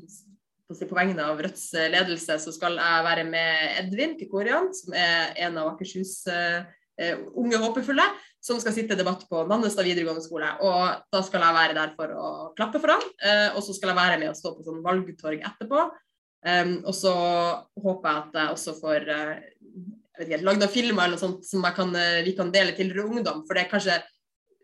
[0.70, 5.58] på vegne av Rødts ledelse så skal jeg være med Edvin Kikorian, som er en
[5.60, 8.06] av Akershus eh, unge håpefulle,
[8.40, 10.50] som skal sitte i debatt på Nannestad videregående skole.
[10.64, 13.92] Og da skal jeg være der for å klappe for han, eh, og så skal
[13.92, 15.90] jeg være med og stå på sånn valgtorg etterpå.
[16.40, 17.12] Um, og så
[17.84, 19.40] håper jeg at jeg også får uh,
[20.28, 23.20] ikke, lagd noen filmer eller noe sånt som kan, eh, vi kan dele til Rød
[23.20, 23.44] Ungdom.
[23.48, 23.98] For det er kanskje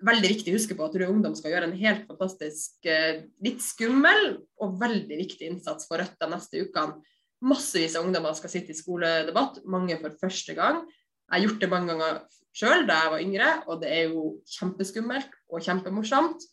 [0.05, 3.61] veldig viktig å huske på at Rød Ungdom skal gjøre en helt fantastisk, eh, litt
[3.63, 7.01] skummel og veldig viktig innsats for Rødt de neste ukene.
[7.41, 10.85] Massevis av ungdommer skal sitte i skoledebatt, mange for første gang.
[11.31, 12.21] Jeg har gjort det mange ganger
[12.55, 16.47] sjøl da jeg var yngre, og det er jo kjempeskummelt og kjempemorsomt.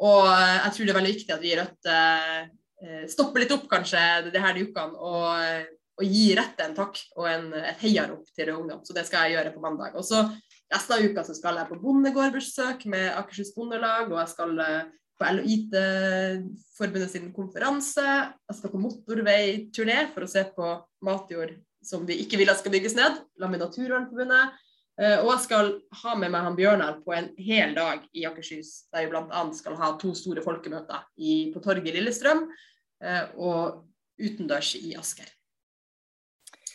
[0.00, 3.64] Og eh, jeg tror det er veldig viktig at vi i Rødt stopper litt opp
[3.66, 5.66] kanskje det her de ukene og
[5.98, 8.84] og gi rette en takk og en, et heiarop til Rød Ungdom.
[8.86, 9.96] Så det skal jeg gjøre på mandag.
[9.98, 10.24] Og så
[10.68, 14.90] Resten av uka så skal jeg på bondegårdbesøk med Akershus Bondelag, og jeg skal eh,
[15.18, 18.04] på LHIT-forbundet sin konferanse.
[18.04, 20.74] Jeg skal på motorveiturné for å se på
[21.08, 24.58] matjord som vi ikke vil at skal bygges ned, sammen med Naturvernforbundet.
[25.00, 28.90] Eh, og jeg skal ha med meg han Bjørnar på en hel dag i Akershus,
[28.92, 29.44] der vi bl.a.
[29.56, 33.86] skal ha to store folkemøter i, på torget i Lillestrøm eh, og
[34.20, 35.32] utendørs i Asker.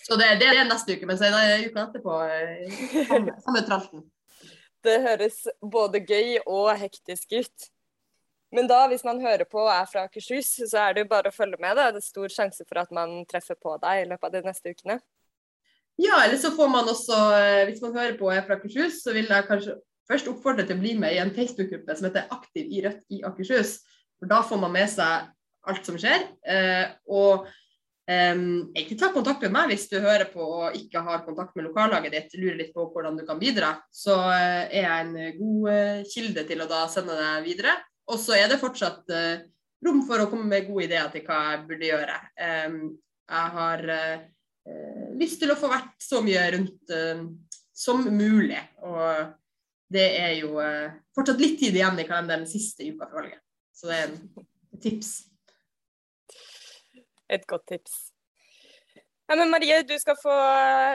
[0.04, 3.64] Så det, det, er neste uke, men så er det uka etterpå eh, samme, samme
[3.68, 4.04] tralten.
[4.84, 7.70] Det høres både gøy og hektisk ut.
[8.54, 11.32] Men da, hvis man hører på og er fra Akershus, så er det jo bare
[11.32, 11.78] å følge med.
[11.80, 11.88] da.
[11.90, 14.76] Det er stor sjanse for at man treffer på deg i løpet av de neste
[14.76, 15.00] ukene.
[16.02, 19.02] Ja, eller så får man også, eh, hvis man hører på og er fra Akershus,
[19.06, 19.78] så vil jeg kanskje
[20.10, 23.24] først oppfordre til å bli med i en Facebook-gruppe som heter Aktiv i Rødt i
[23.26, 23.78] Akershus.
[24.20, 25.32] For da får man med seg
[25.70, 26.28] alt som skjer.
[26.46, 27.48] Eh, og
[28.04, 31.70] Um, ikke ta kontakt med meg hvis du hører på og ikke har kontakt med
[31.70, 33.78] lokallaget ditt, lurer litt på hvordan du kan bidra.
[33.96, 37.78] Så uh, er jeg en god uh, kilde til å da sende deg videre.
[38.12, 39.46] Og så er det fortsatt uh,
[39.88, 42.20] rom for å komme med gode ideer til hva jeg burde gjøre.
[42.44, 42.78] Um,
[43.24, 43.82] jeg har
[45.16, 46.92] lyst til å få vært så mye rundt
[47.72, 48.60] som mulig.
[48.84, 49.32] Og
[49.96, 50.60] det er jo
[51.16, 53.40] fortsatt litt tid igjen i kalenderen siste uka for valget.
[53.74, 55.14] Så det er et tips
[57.34, 58.14] et godt tips.
[59.30, 60.34] Ja, men Marie, du skal få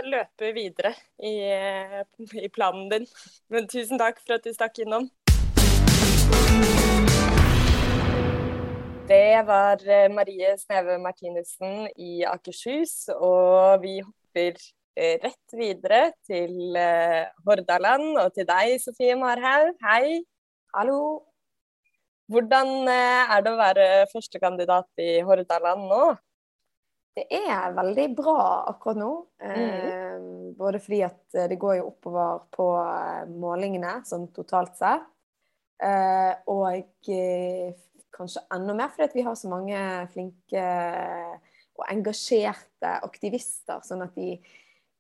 [0.05, 1.33] løpe videre i,
[2.44, 3.07] i planen din.
[3.51, 5.09] Men tusen takk for at du stakk innom.
[9.09, 14.59] Det var eh, Marie Sneve Martinussen i Akershus, og vi hopper
[15.01, 19.72] eh, rett videre til eh, Hordaland og til deg, Sofie Marhaug.
[19.81, 20.20] Hei.
[20.77, 21.01] Hallo.
[22.29, 26.03] Hvordan er det å være førstekandidat i Hordaland nå?
[27.18, 29.12] Det er veldig bra akkurat nå.
[29.42, 29.54] Mm.
[29.59, 30.28] Eh,
[30.59, 35.07] både fordi at eh, det går jo oppover på eh, målingene sånn totalt sett.
[35.83, 37.11] Eh, og
[38.14, 39.83] kanskje enda mer fordi at vi har så mange
[40.14, 40.64] flinke
[41.78, 43.85] og engasjerte aktivister.
[43.87, 44.33] Sånn at de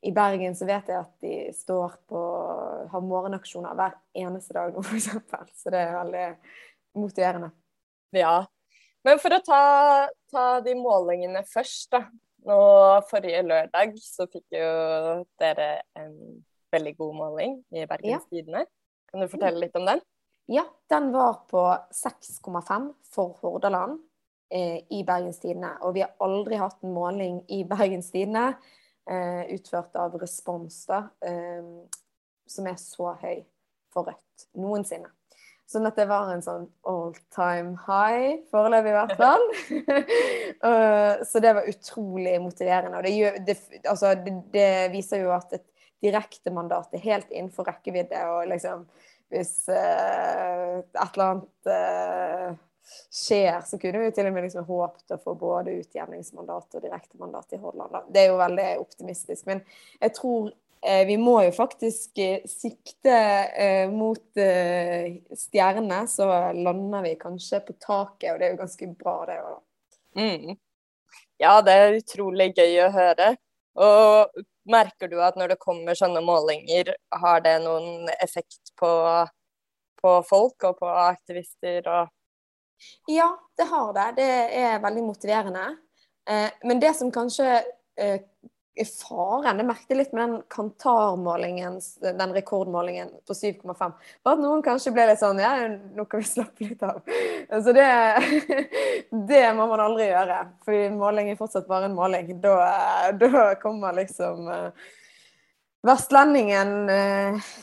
[0.06, 2.20] i Bergen så vet jeg at de står på
[2.92, 5.08] har morgenaksjoner hver eneste dag nå, f.eks.
[5.58, 6.28] Så det er veldig
[7.02, 7.50] motiverende.
[8.14, 8.46] Ja,
[9.06, 9.62] men for å ta,
[10.32, 12.04] ta de målingene først, da.
[12.48, 12.58] Nå,
[13.10, 14.68] forrige lørdag så fikk jo
[15.40, 16.14] dere en
[16.72, 18.62] veldig god måling i Bergens Tidende.
[18.64, 18.72] Ja.
[19.10, 20.02] Kan du fortelle litt om den?
[20.48, 21.60] Ja, den var på
[21.92, 23.98] 6,5 for Hordaland
[24.54, 25.74] eh, i Bergens Tidende.
[25.84, 28.54] Og vi har aldri hatt en måling i Bergens Tidende
[29.10, 31.68] eh, utført av Respons, da, eh,
[32.48, 33.44] som er så høy
[33.92, 35.10] for Rødt noensinne.
[35.68, 39.42] Sånn at det var en sånn all time high, foreløpig i hvert fall.
[41.28, 42.96] så det var utrolig motiverende.
[42.96, 45.66] Og det, gjør, det, altså, det, det viser jo at et
[46.04, 48.22] direktemandat er helt innenfor rekkevidde.
[48.32, 48.86] Og liksom
[49.28, 52.54] hvis uh, et eller annet uh,
[53.12, 57.52] skjer, så kunne vi til og med liksom håpet å få både utjevningsmandat og direktemandat
[57.52, 58.08] i Hordaland.
[58.14, 59.44] Det er jo veldig optimistisk.
[59.50, 59.60] Men
[60.00, 60.48] jeg tror
[60.80, 63.14] vi må jo faktisk eh, sikte
[63.58, 64.40] eh, mot
[65.38, 69.58] stjernene, så lander vi kanskje på taket, og det er jo ganske bra, det òg.
[70.18, 70.54] Mm.
[71.38, 73.32] Ja, det er utrolig gøy å høre.
[73.78, 74.38] Og
[74.68, 78.90] merker du at når det kommer sånne målinger, har det noen effekt på,
[80.02, 82.14] på folk og på aktivister og
[83.10, 84.08] Ja, det har det.
[84.18, 85.64] Det er veldig motiverende.
[86.62, 87.62] Men det som kanskje
[88.86, 89.58] faren.
[89.58, 93.94] Jeg merket litt med den Kantar-målingen, den rekordmålingen på 7,5.
[94.24, 97.00] Bare at noen kanskje ble litt sånn Ja, nå kan vi slappe litt av.
[97.50, 97.88] Så det,
[99.32, 100.38] det må man aldri gjøre.
[100.66, 102.34] For måling er fortsatt bare en måling.
[102.44, 102.56] Da,
[103.18, 104.90] da kommer liksom uh,
[105.86, 107.54] vestlendingen, uh,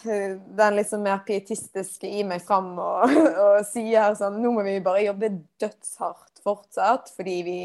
[0.60, 5.06] den liksom mer pietistiske i meg fram og, og, sier sånn Nå må vi bare
[5.08, 7.60] jobbe dødshardt fortsatt, fordi vi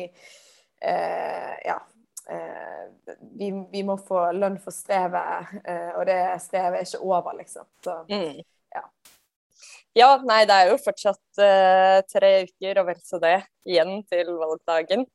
[0.80, 1.89] Eh, Ja eh,
[3.38, 7.66] vi, vi, må få lønn for strevet, eh, og det strevet er ikke over, liksom.
[7.84, 8.42] Så, mm.
[8.76, 8.84] ja.
[9.98, 10.10] ja.
[10.26, 13.38] nei, det er jo fortsatt eh, tre uker og vel så det
[13.68, 15.06] igjen til valgdagen.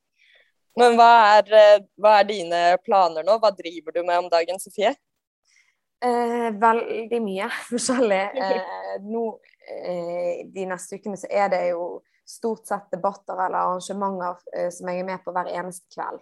[0.76, 3.38] Men hva er, eh, hva er, dine planer nå?
[3.40, 4.92] Hva driver du med om dagen, Sofie?
[6.04, 8.24] Eh, veldig mye forskjellig.
[8.36, 9.24] Eh, nå,
[9.72, 11.88] eh, de neste ukene så er det jo
[12.26, 16.20] stort sett debatter eller arrangementer eh, som jeg er med på hver eneste kveld.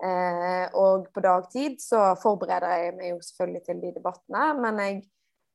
[0.00, 4.94] Eh, og på dagtid så forbereder jeg meg jo selvfølgelig til de debattene, men jeg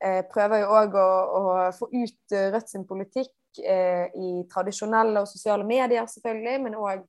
[0.05, 1.05] eh, prøver jo òg å,
[1.39, 6.77] å, få ut eh, Rødt sin politikk eh, i tradisjonelle og sosiale medier, selvfølgelig, men
[6.77, 6.99] òg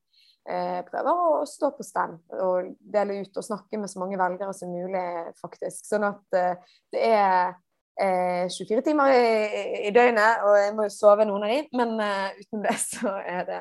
[0.48, 4.56] eh, prøver å stå på stand og dele ut og snakke med så mange velgere
[4.56, 5.04] som mulig,
[5.42, 5.82] faktisk.
[5.84, 7.52] Sånn at det er
[7.96, 12.74] 24 timer i, døgnet, og jeg må jo sove noen av de, men utenom det
[12.80, 13.60] så er det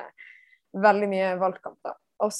[0.76, 1.78] veldig mye valgkamp.
[1.84, 1.94] da.
[2.24, 2.34] Og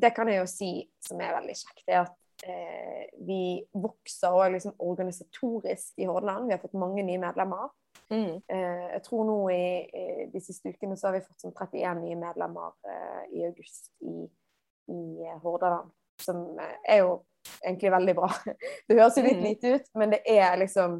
[0.00, 0.72] det kan jeg jo si
[1.04, 6.48] som er veldig kjekt, er at eh, vi vokser òg liksom organisatorisk i Hordaland.
[6.48, 7.70] Vi har fått mange nye medlemmer.
[8.08, 8.38] Mm.
[8.40, 12.02] Eh, jeg tror nå i, i, de siste ukene så har vi fått sånn 31
[12.04, 14.24] nye medlemmer eh, i august i,
[14.94, 15.92] i eh, Hordaland.
[16.22, 17.18] Som eh, er jo
[17.60, 18.32] egentlig veldig bra.
[18.88, 19.46] Det høres jo litt mm.
[19.46, 20.98] lite ut, men det er liksom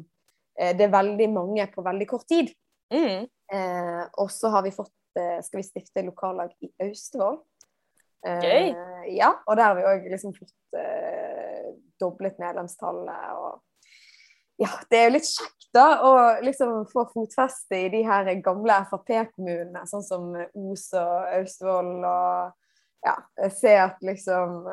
[0.59, 2.53] eh, Det er veldig mange på veldig kort tid.
[2.89, 3.27] Mm.
[4.17, 7.37] og så har vi fått eh, skal vi stifte lokallag i Austevoll.
[8.27, 11.69] Eh, Uh, ja, og der har vi òg liksom fått uh,
[12.01, 13.29] doblet medlemstallet.
[13.39, 13.61] og
[14.59, 18.81] ja, det er jo litt kjekt da å liksom få fotfeste i de her gamle
[18.89, 22.57] Frp-kommunene, sånn som Os og Austevoll og
[23.05, 23.13] ja,
[23.45, 24.65] jeg ser at liksom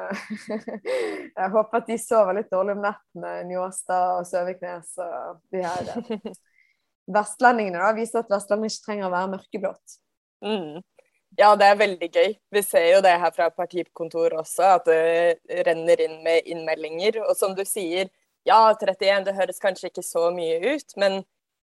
[1.39, 5.93] Jeg håper at de sover litt dårlig om nettene, Njåstad og Søviknes og de her
[5.95, 6.27] eh,
[7.17, 7.79] vestlendingene.
[7.79, 9.99] da, Viser at Vestlandet ikke trenger å være mørkeblått.
[10.43, 10.83] Mm.
[11.39, 12.35] Ja, det er veldig gøy.
[12.55, 17.19] Vi ser jo det her fra partikontoret også, at det renner inn med innmeldinger.
[17.29, 18.09] Og som du sier,
[18.49, 21.19] ja, 31, det høres kanskje ikke så mye ut, men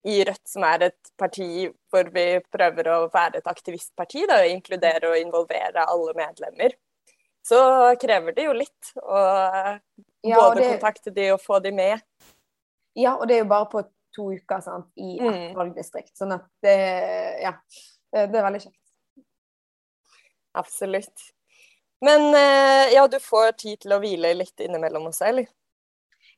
[0.08, 4.54] i Rødt, som er et parti hvor vi prøver å være et aktivistparti, da, og
[4.54, 6.78] inkludere og involvere alle medlemmer,
[7.44, 7.60] så
[8.00, 9.20] krever det jo litt å
[10.24, 12.02] Ja, både det- kontakte de og få de med.
[12.96, 13.84] Ja, og det er jo bare på
[14.16, 15.56] to uker sant, i et Mm.
[15.56, 16.16] valgdistrikt.
[16.16, 17.54] Sånn at det Ja.
[18.12, 18.79] Det, det er veldig kjekt.
[20.58, 21.30] Absolutt.
[22.06, 25.50] Men eh, ja, du får tid til å hvile litt innimellom også, eller?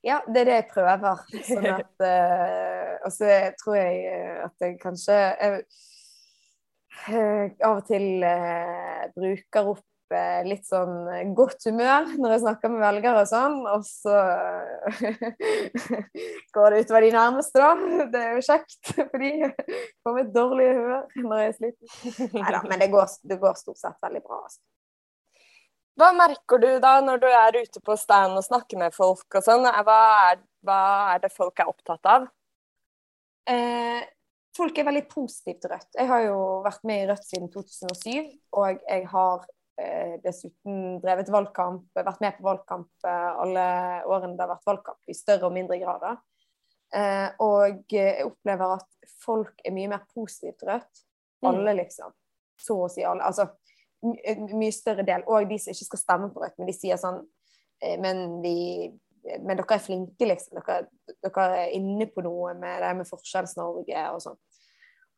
[0.01, 1.21] Ja, det er det jeg prøver.
[1.45, 3.29] Sånn at eh, Og så
[3.61, 5.61] tror jeg eh, at jeg kanskje jeg,
[7.13, 9.85] eh, av og til eh, bruker opp
[10.47, 14.17] litt sånn godt humør når jeg snakker med velgere og sånn, og så
[16.57, 18.03] går det utover de nærmeste, da.
[18.11, 22.37] Det er jo kjekt, fordi jeg får med dårlig humør når jeg er sliten.
[22.37, 24.43] Nei da, men det går, det går stort sett veldig bra.
[24.45, 24.61] Altså.
[25.99, 29.43] Hva merker du da når du er ute på stand og snakker med folk og
[29.45, 29.67] sånn?
[29.85, 30.01] Hva
[30.65, 30.81] hva
[31.15, 32.27] er det folk er opptatt av?
[33.49, 34.03] Eh,
[34.57, 35.89] folk er veldig positive til Rødt.
[35.97, 38.29] Jeg har jo vært med i Rødt siden 2007,
[38.61, 39.47] og jeg har
[40.23, 43.65] dessuten drevet valgkamp, vært med på valgkamp eh, alle
[44.09, 46.05] årene det har vært valgkamp, i større og mindre grad.
[46.91, 51.03] Eh, og jeg opplever at folk er mye mer positive til Rødt.
[51.41, 51.49] Mm.
[51.51, 52.15] Alle, liksom.
[52.59, 53.25] Så å si alle.
[53.25, 53.47] Altså
[54.01, 55.23] mye større del.
[55.29, 57.21] Og de som ikke skal stemme på Rødt, men de sier sånn
[57.83, 58.57] eh, Men vi
[59.21, 60.57] men dere er flinke, liksom.
[60.57, 60.87] Dere,
[61.21, 64.39] dere er inne på noe med det med Forskjells-Norge og sånn.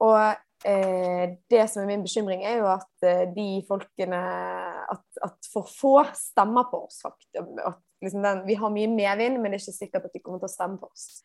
[0.02, 0.18] Og
[0.66, 4.22] eh, det som er min bekymring, er jo at eh, de folkene
[4.94, 7.38] at, at for få stemmer på oss, faktisk.
[7.66, 10.42] At, liksom den, vi har mye medvind, men det er ikke sikkert at de kommer
[10.42, 11.24] til å stemme på oss.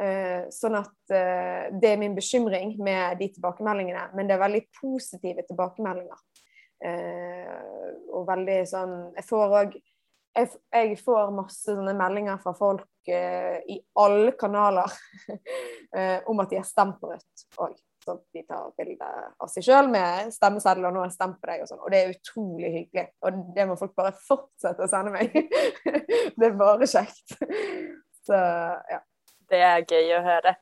[0.00, 4.08] Eh, sånn at eh, Det er min bekymring med de tilbakemeldingene.
[4.16, 6.20] Men det er veldig positive tilbakemeldinger.
[6.82, 7.50] Eh,
[8.10, 9.74] og veldig sånn Jeg får òg
[10.32, 14.94] jeg, får masse sånne meldinger fra folk eh, i alle kanaler
[15.96, 17.76] eh, om at de har stemt på Rødt òg.
[18.08, 19.08] At de tar bilde
[19.40, 21.82] av seg sjøl med stemmesedler og 'nå har jeg stemt på deg' og sånn.
[21.84, 23.06] Og det er utrolig hyggelig.
[23.22, 25.30] Og det må folk bare fortsette å sende meg.
[26.38, 27.36] det er bare kjekt.
[28.26, 28.34] Så
[28.90, 29.00] ja.
[29.50, 30.56] Det er gøy å høre.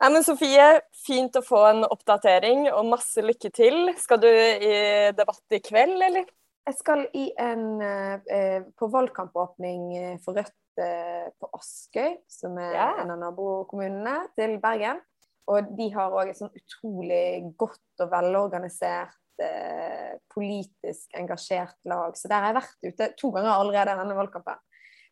[0.00, 3.90] Ja, men Sofie, fint å få en oppdatering, og masse lykke til.
[4.00, 6.24] Skal du i debatt i kveld, eller?
[6.66, 12.88] Jeg skal i en, eh, på valgkampåpning for Rødt eh, på Askøy, som er Ja.
[13.02, 15.00] en av nabokommunene til Bergen.
[15.48, 22.16] Og de har òg et sånn utrolig godt og velorganisert, eh, politisk engasjert lag.
[22.16, 24.60] Så der har jeg vært ute to ganger allerede denne valgkampen.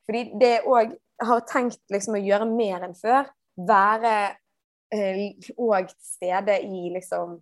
[0.09, 0.95] Fordi det òg
[1.29, 3.29] har tenkt liksom å gjøre mer enn før.
[3.59, 4.37] Være
[4.89, 7.39] òg til stede i liksom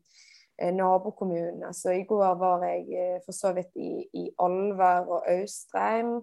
[0.59, 1.73] eh, nabokommunene.
[1.75, 6.17] Så i går var jeg eh, for så vidt i, i Alver og Austrheim.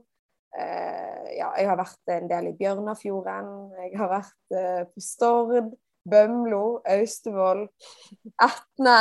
[0.53, 3.53] Eh, ja, jeg har vært en del i Bjørnafjorden.
[3.85, 5.71] Jeg har vært eh, på Stord,
[6.09, 7.67] Bømlo, Austevoll,
[8.41, 8.97] Etne.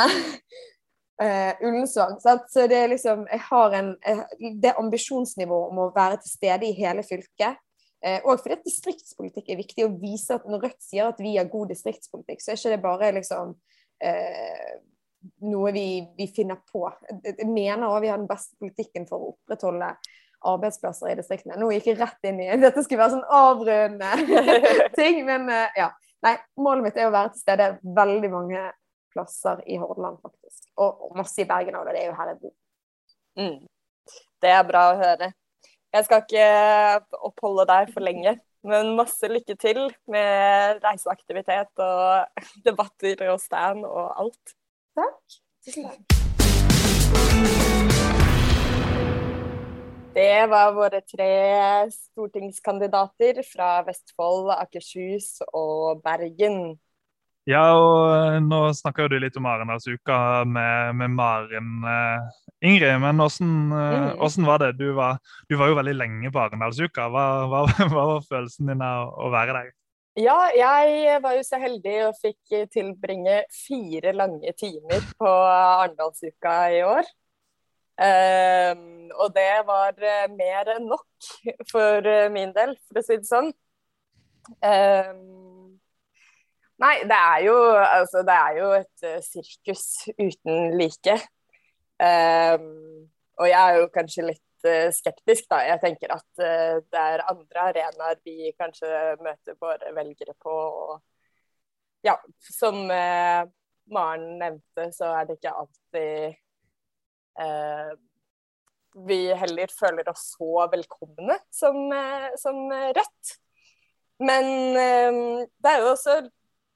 [1.21, 2.15] Uh, Ullensvang.
[2.19, 4.23] Så det er liksom Jeg har en eh,
[4.63, 7.61] Det ambisjonsnivået om å være til stede i hele fylket.
[8.03, 11.37] Eh, og fordi at distriktspolitikk er viktig å vise at når Rødt sier at vi
[11.37, 13.53] har god distriktspolitikk, så er ikke det bare liksom
[14.03, 14.73] eh,
[15.47, 15.85] noe vi,
[16.17, 16.83] vi finner på.
[17.23, 19.93] Jeg mener også vi har den beste politikken for å opprettholde
[20.51, 21.55] arbeidsplasser i distriktene.
[21.55, 24.11] Nå gikk jeg rett inn i Dette skulle være sånn avrørende
[24.99, 25.47] ting, men
[25.79, 25.93] ja.
[26.23, 28.63] Nei, målet mitt er å være til stede veldig mange
[29.13, 30.69] plasser i Hordaland, faktisk.
[30.79, 32.53] Og, og masse i Bergen òg, det er jo her jeg bor.
[33.39, 33.59] Mm.
[34.43, 35.31] Det er bra å høre.
[35.93, 36.47] Jeg skal ikke
[37.27, 44.15] oppholde deg for lenge, men masse lykke til med reiseaktivitet og debatter og stand og
[44.23, 44.57] alt.
[44.97, 45.39] Takk.
[45.67, 47.81] Tusen takk.
[50.13, 51.29] Det var våre tre
[51.89, 56.75] stortingskandidater fra Vestfold, Akershus og Bergen.
[57.49, 61.71] Ja, og nå snakka du litt om Arendalsuka med, med Maren.
[61.83, 64.45] eh, Ingrid, men åssen eh, Mm.
[64.45, 64.71] var det?
[64.77, 65.17] Du var,
[65.49, 67.09] du var jo veldig lenge på Arendalsuka.
[67.11, 69.73] Hva, hva, hva var følelsen din av å være der?
[70.15, 76.83] Ja, jeg var jo så heldig og fikk tilbringe fire lange timer på Arendalsuka i
[76.85, 77.09] år.
[77.93, 81.27] Um, og det var uh, mer enn nok
[81.69, 83.51] for uh, min del, for å si det sånn.
[84.65, 85.75] Um,
[86.81, 89.85] nei, det er jo altså det er jo et uh, sirkus
[90.17, 91.19] uten like.
[92.01, 93.05] Um,
[93.37, 94.41] og jeg er jo kanskje litt
[94.95, 95.59] skeptisk, da.
[95.67, 98.89] Jeg tenker at uh, det er andre arenaer vi kanskje
[99.21, 100.53] møter våre velgere på.
[100.87, 101.01] Og,
[102.09, 103.43] ja, som uh,
[103.93, 106.42] Maren nevnte, så er det ikke alltid uh,
[109.07, 111.79] vi heller føler oss så velkomne som,
[112.37, 113.31] som Rødt.
[114.21, 114.45] Men
[114.77, 116.19] det er jo også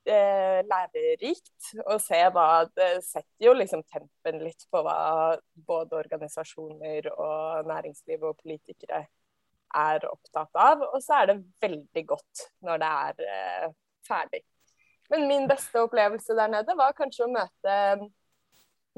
[0.08, 5.38] eh, lærerikt å se hva Det setter jo liksom tempen litt på hva
[5.68, 9.04] både organisasjoner og næringsliv og politikere
[9.78, 10.86] er opptatt av.
[10.94, 13.68] Og så er det veldig godt når det er eh,
[14.08, 14.44] ferdig.
[15.12, 17.76] Men min beste opplevelse der nede var kanskje å møte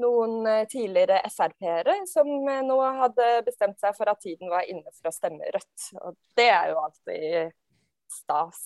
[0.00, 4.88] noen eh, tidligere Frp-ere som eh, nå hadde bestemt seg for at tiden var inne
[4.96, 5.90] for å stemme Rødt.
[6.00, 7.54] Og det er jo alltid
[8.10, 8.64] stas.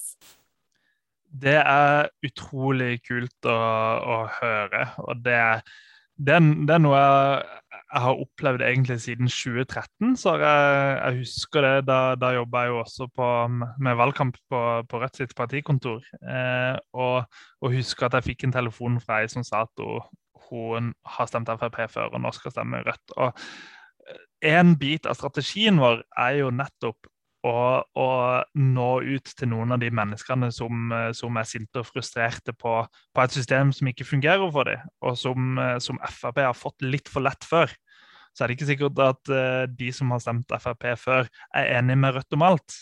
[1.35, 3.59] Det er utrolig kult å,
[4.15, 4.87] å høre.
[5.03, 5.41] Og det,
[6.15, 10.15] det, det, er noe jeg, jeg, har opplevd egentlig siden 2013.
[10.21, 13.31] så jeg, jeg husker det, Da, da jobba jeg jo også på,
[13.83, 14.61] med valgkamp på,
[14.91, 16.07] på Rødt sitt partikontor.
[16.23, 17.25] Eh, og,
[17.61, 20.07] og, husker at jeg fikk en telefon fra ei som sa at hun,
[20.51, 23.17] hun har stemt Frp før og nå skal stemme Rødt.
[23.17, 23.33] Og
[24.45, 27.09] en bit av strategien vår er jo nettopp
[27.45, 28.09] å, å
[28.57, 32.79] nå ut til noen av de menneskene som, eh, som er sinte og frustrerte på,
[32.89, 36.85] på, et system som ikke fungerer for dem, og som, eh, som, Frp har fått
[36.85, 37.73] litt for lett før.
[38.35, 39.29] Så er det ikke sikkert at
[39.79, 42.81] de som har stemt Frp før, er enig med Rødt om alt.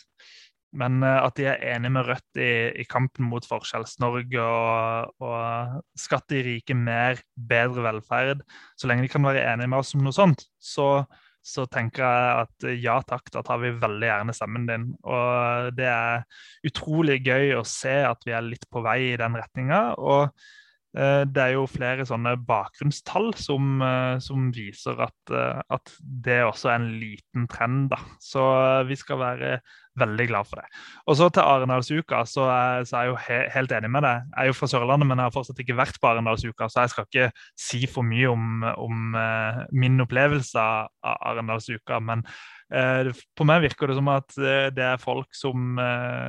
[0.79, 5.83] Men uh, at de er enig med Rødt i, i kampen mot Forskjells-Norge og, og
[5.99, 8.47] skatt de rike mer, bedre velferd.
[8.79, 11.05] Så lenge de kan være enige med oss om noe sånt, så,
[11.45, 14.89] så tenker jeg at eh, ja takk, da tar vi veldig gjerne stemmen din.
[15.05, 16.25] Og det er
[16.69, 19.85] utrolig gøy å se at vi er litt på vei i den retninga.
[20.01, 20.51] Og eh,
[20.93, 25.33] det er jo flere sånne bakgrunnstall som, eh, som viser at,
[25.73, 27.87] at, det også er en liten trend.
[27.95, 28.01] da.
[28.21, 28.43] Så
[28.89, 29.55] vi skal være
[29.99, 30.69] veldig glad for det.
[31.07, 32.47] Og så til Arendalsuka, så,
[32.89, 34.29] så er jeg jo he helt enig med deg.
[34.31, 36.95] Jeg er jo fra Sørlandet, men jeg har fortsatt ikke vært på Arendalsuka, så jeg
[36.95, 37.29] skal ikke
[37.67, 40.89] si for mye om, om uh, min opplevelse av
[41.33, 42.01] Arendalsuka.
[42.05, 42.25] Men
[42.73, 45.77] uh, på meg virker det som at uh, det er folk som,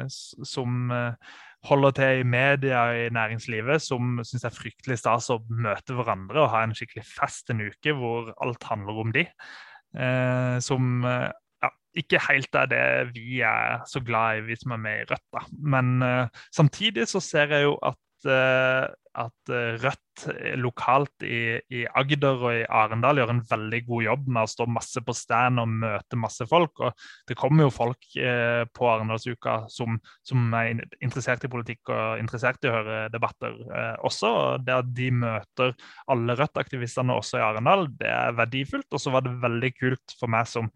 [0.09, 0.93] som
[1.63, 6.43] holder til i media i næringslivet, som syns det er fryktelig stas å møte hverandre
[6.43, 9.27] og ha en skikkelig fest en uke hvor alt handler om de.
[9.93, 11.05] Eh, som
[11.99, 15.25] ikke helt er det vi er så glad i, vi som er med i Rødt.
[15.33, 15.43] Da.
[15.75, 17.99] Men eh, samtidig så ser jeg jo at,
[18.31, 19.99] at eh, Rødt
[20.61, 24.67] lokalt i, i, Agder og i Arendal gjør en veldig god jobb med å stå
[24.69, 26.83] masse på stand og møte masse folk.
[26.85, 32.21] Og det kommer jo folk uh, på Arendalsuka som, som, er interessert i politikk og
[32.21, 33.57] interessert i å høre debatter
[34.05, 34.29] også.
[34.29, 35.73] og Det at de møter
[36.13, 38.91] alle Rødt-aktivistene også i Arendal, det er verdifullt.
[38.93, 40.69] Og så var det veldig kult for meg som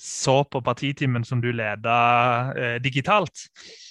[0.00, 1.94] så på partitimen som du leda
[2.56, 3.44] eh, digitalt,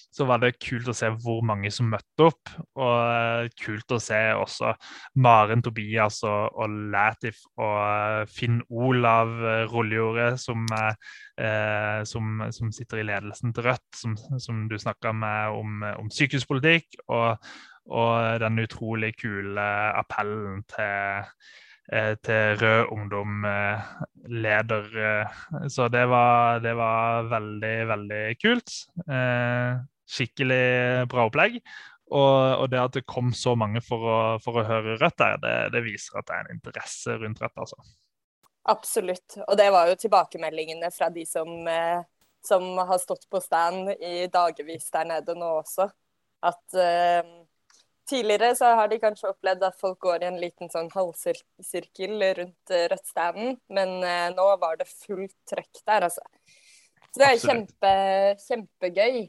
[0.10, 2.52] så var det kult å se hvor mange som møtte opp.
[2.80, 4.74] Og eh, kult å se også
[5.22, 13.04] Maren Tobias og, og Latif og eh, Finn Olav eh, som, eh, som, som, sitter
[13.04, 17.38] i ledelsen til Rødt, som, som du snakka med om, om sykehuspolitikk, og,
[17.90, 21.34] og den utrolig kule appellen til
[22.22, 23.48] til Rød Ungdom
[24.30, 24.84] leder.
[25.74, 28.76] Så det var, det var veldig, veldig kult.
[30.10, 31.60] Skikkelig bra opplegg.
[32.10, 35.36] Og, og, det at det kom så mange for å, for å høre Rødt der,
[35.44, 37.60] det, det, viser at det er en interesse rundt Rødt.
[37.62, 37.78] altså.
[38.70, 39.38] Absolutt.
[39.46, 41.70] Og det var jo tilbakemeldingene fra de som,
[42.46, 45.86] som har stått på stand i dagevis der nede nå også.
[46.50, 47.30] At eh,
[48.10, 52.72] Tidligere så har de kanskje opplevd at folk går i en liten sånn halvsirkel rundt
[52.74, 56.24] uh, Rødt-standen, men eh, nå var det fullt trøkk der, altså.
[57.12, 57.92] Så det er kjempe,
[58.48, 59.20] kjempegøy.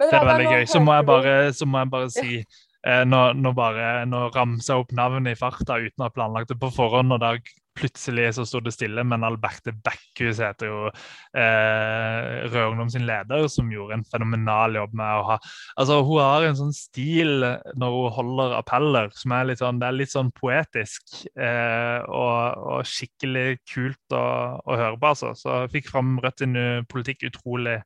[0.00, 0.64] Det er veldig gøy.
[0.70, 1.34] Så må jeg bare,
[1.70, 5.78] må jeg bare si eh, nå, nå, bare, nå ramser jeg opp navnet i farta
[5.82, 7.36] uten å ha planlagt det på forhånd, og da
[7.74, 13.46] plutselig så sto det stille, men Alberte Backhus heter jo eh, Rød Ungdom sin leder,
[13.50, 15.38] som gjorde en fenomenal jobb med å ha
[15.80, 17.44] Altså, hun har en sånn stil
[17.80, 22.62] når hun holder appeller som er litt sånn, det er litt sånn poetisk eh, og,
[22.62, 24.24] og, skikkelig kult å,
[24.62, 25.32] å, høre på, altså.
[25.38, 26.56] Så jeg fikk fram Rødt sin
[26.90, 27.78] politikk utrolig,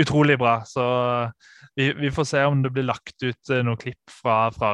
[0.00, 0.58] utrolig bra.
[0.66, 0.84] Så
[1.78, 4.72] vi, vi, får se om det blir lagt ut noen klipp fra, fra,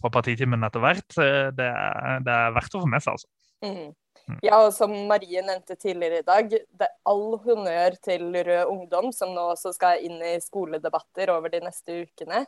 [0.00, 1.08] fra partitimen etter hvert.
[1.16, 3.30] Det, det, er verdt å få med seg, altså.
[3.66, 3.94] Mm.
[4.26, 4.38] Mm.
[4.42, 9.12] Ja, og som Marie nevnte tidligere i dag, det er all honnør til Rød Ungdom,
[9.14, 12.42] som nå også skal inn i skoledebatter over de neste ukene.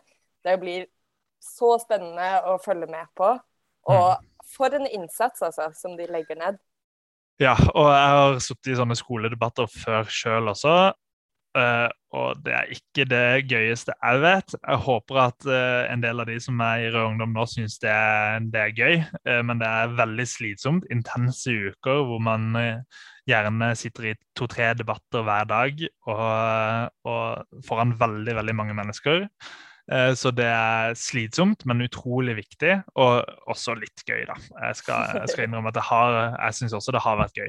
[0.45, 0.89] Det blir
[1.43, 3.31] så spennende å følge med på.
[3.89, 4.31] Og mm.
[4.57, 6.59] for en innsats, altså, som de legger ned.
[7.39, 10.75] Ja, og jeg har sittet i sånne skoledebatter før sjøl også.
[11.57, 14.55] Uh, og det er ikke det gøyeste jeg vet.
[14.59, 17.79] Jeg håper at uh, en del av de som er i Rød Ungdom nå, syns
[17.83, 17.95] det,
[18.53, 18.99] det, er gøy.
[19.25, 20.89] Uh, men det er veldig slitsomt.
[20.95, 22.53] Intense uker hvor man
[23.29, 29.27] gjerne sitter i to-tre debatter hver dag og, og foran veldig, veldig mange mennesker.
[29.93, 34.37] Eh, så det er slitsomt, men utrolig viktig, og også litt gøy, da.
[34.67, 37.49] Jeg skal, jeg skal innrømme at det har, jeg syns også det har vært gøy.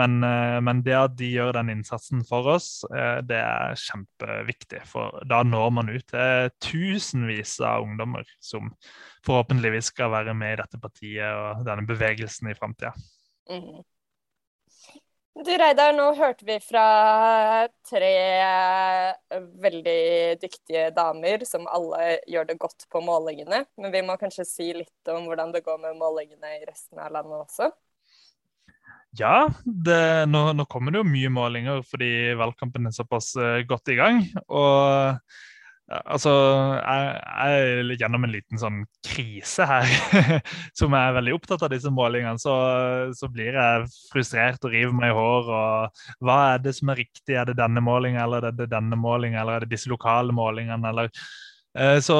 [0.00, 4.84] Men, eh, men, det at de gjør den innsatsen for oss, eh, det er kjempeviktig.
[4.88, 8.72] For da når man ut til tusenvis av ungdommer som
[9.24, 12.94] forhåpentligvis skal være med i dette partiet og denne bevegelsen i framtida.
[13.50, 13.84] Mm.
[15.34, 16.84] Du Reidar, nå hørte vi fra
[17.90, 18.10] tre
[19.64, 23.64] veldig dyktige damer som alle gjør det godt på målingene.
[23.74, 27.10] Men vi må kanskje si litt om hvordan det går med målingene i resten av
[27.16, 27.72] landet også?
[29.18, 29.98] Ja, det,
[30.30, 34.22] nå, nå, kommer det jo mye målinger fordi valgkampen er såpass eh, godt i gang.
[34.46, 35.18] Og
[35.84, 36.30] Altså,
[36.80, 39.90] jeg, jeg er gjennom en liten sånn krise her,
[40.78, 42.40] som er veldig opptatt av disse målingene.
[42.40, 42.54] Så,
[43.18, 45.50] så, blir jeg frustrert og river meg i hår.
[45.58, 47.36] og Hva er det som er riktig?
[47.36, 50.88] Er det denne målingen, eller er det denne målingen, eller er det disse lokale målingene?
[50.88, 51.12] eller
[51.76, 52.18] eh, så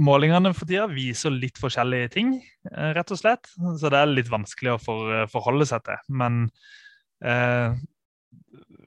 [0.00, 2.34] Målingene for tida viser litt forskjellige ting,
[2.72, 3.52] eh, rett og slett.
[3.76, 4.82] Så det er litt vanskelig å
[5.28, 6.00] forholde seg til.
[6.16, 6.46] Men
[7.20, 7.76] eh,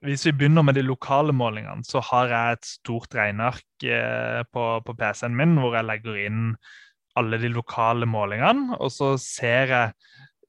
[0.03, 4.65] hvis vi begynner med de lokale målingene, så har jeg et stort regneark eh, på,
[4.83, 6.41] på PC-en min hvor jeg legger inn
[7.19, 8.77] alle de lokale målingene.
[8.81, 9.93] Og så ser jeg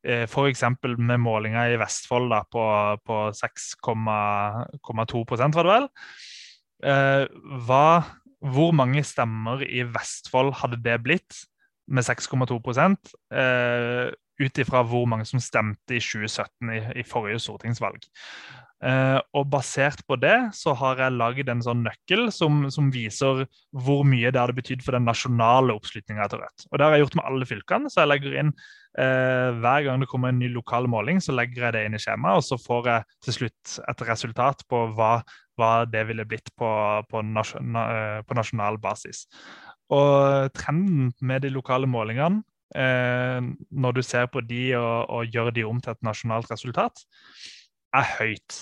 [0.02, 0.64] eh, f.eks.
[0.98, 2.66] med målinga i Vestfold da, på,
[3.06, 5.88] på 6,2 var det vel.
[6.84, 7.24] Eh,
[7.68, 7.86] hva,
[8.54, 11.44] hvor mange stemmer i Vestfold hadde det blitt
[11.86, 12.58] med 6,2
[13.38, 18.02] eh, ut ifra hvor mange som stemte i 2017 i, i forrige stortingsvalg.
[18.82, 23.46] Uh, og basert på det så har jeg lagd en sånn nøkkel som, som, viser
[23.72, 26.66] hvor mye det hadde betydd for den nasjonale oppslutninga til Rødt.
[26.68, 27.92] Og Det har jeg gjort med alle fylkene.
[27.92, 31.68] så jeg legger inn uh, Hver gang det kommer en ny lokal måling, så legger
[31.68, 35.14] jeg det inn i skjemaet, og så får jeg til slutt et resultat på hva,
[35.56, 36.70] hva det ville blitt på,
[37.08, 39.24] på, nasjon, uh, på, nasjonal basis.
[39.94, 42.42] Og trenden med de lokale målingene,
[42.74, 47.04] når du ser på de og, og gjør de om til et nasjonalt resultat,
[47.94, 48.60] er høyt.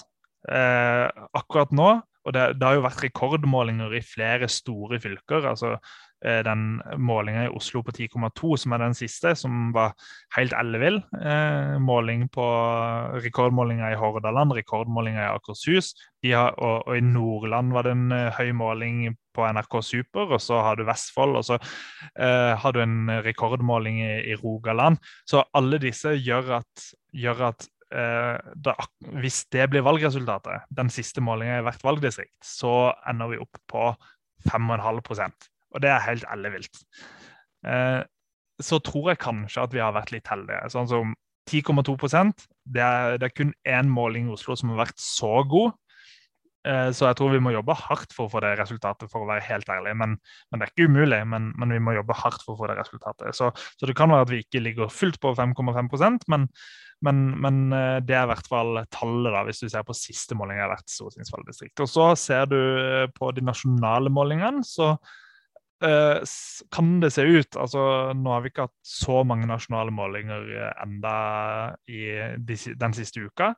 [0.50, 1.90] Eh, akkurat nå,
[2.22, 5.46] og det, det, har jo vært rekordmålinger i flere store fylker.
[5.52, 5.72] altså
[6.24, 9.96] eh, Den målinga i Oslo på 10,2, som er den siste, som var
[10.36, 11.00] helt ellevill.
[11.18, 12.46] Eh, måling på
[13.24, 15.94] rekordmålinga i Hordaland, rekordmålinga i Akershus.
[16.22, 20.38] Har, og, og, i Nordland var det en uh, høy måling på NRK Super, og
[20.44, 25.02] så har du Vestfold, og så uh, har du en rekordmåling i, i Rogaland.
[25.26, 28.72] Så alle disse gjør at, gjør at Eh, da,
[29.20, 33.90] hvis det blir valgresultatet, den siste målingen i hvert valgdistrikt, så ender vi opp på
[34.48, 36.82] 5,5% Og det er helt ellevilt.
[37.66, 38.00] Eh,
[38.62, 40.70] så tror jeg kanskje at vi har vært litt heldige.
[40.72, 41.14] Sånn som
[41.50, 41.96] 10,2
[42.70, 42.88] det
[43.18, 45.72] det er kun én måling i Oslo som har vært så god.
[46.68, 49.30] Eh, så jeg tror vi må jobbe hardt for å få det resultatet, for å
[49.30, 49.96] være helt ærlig.
[49.98, 50.14] Men,
[50.50, 52.78] men det er ikke umulig, men, men, vi må jobbe hardt for å få det
[52.78, 53.34] resultatet.
[53.38, 56.46] Så, så det kan være at vi ikke ligger fullt på 5,5% men,
[57.02, 60.36] men, men, eh, det er i hvert fall tallet, da, hvis du ser på siste
[60.38, 61.82] måling av hvert stortingsvalgdistrikt.
[61.82, 66.34] Og så ser du eh, på de nasjonale målingene, så uh,
[66.70, 67.80] kan det se ut altså
[68.14, 70.44] Nå har vi ikke hatt så mange nasjonale målinger
[70.84, 71.14] enda
[71.90, 72.04] i
[72.38, 73.56] de, den siste uka.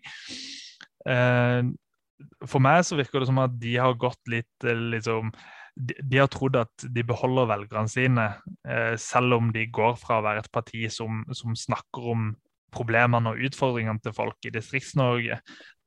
[2.44, 5.32] For meg så virker det som at de har gått litt liksom
[5.76, 8.26] de, de, har trodd at de beholder velgerne sine,
[8.68, 12.32] eh, selv om de går fra å være et parti som, som snakker om
[12.72, 15.38] problemene og utfordringene til folk i Distrikts-Norge,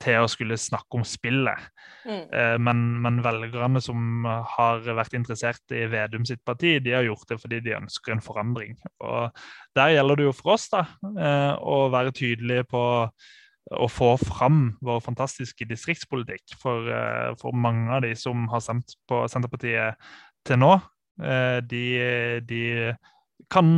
[0.03, 1.69] til å skulle snakke om spillet.
[2.05, 2.23] Mm.
[2.35, 7.31] Eh, men, men, velgerne som har vært interessert i Vedum sitt parti, de har gjort
[7.31, 8.75] det fordi de ønsker en forandring.
[9.05, 9.31] Og
[9.75, 12.83] Der gjelder det jo for oss da, eh, å være tydelige på
[13.75, 16.57] å få fram vår fantastiske distriktspolitikk.
[16.61, 19.97] For, eh, for, mange av de som har stemt på Senterpartiet
[20.45, 20.75] til nå,
[21.15, 21.85] de,
[22.43, 22.63] de
[23.51, 23.69] kan,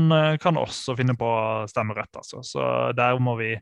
[0.41, 2.22] kan, også finne på å stemme Rødt.
[2.22, 2.41] Altså.
[2.45, 2.63] Så
[2.97, 3.53] der må vi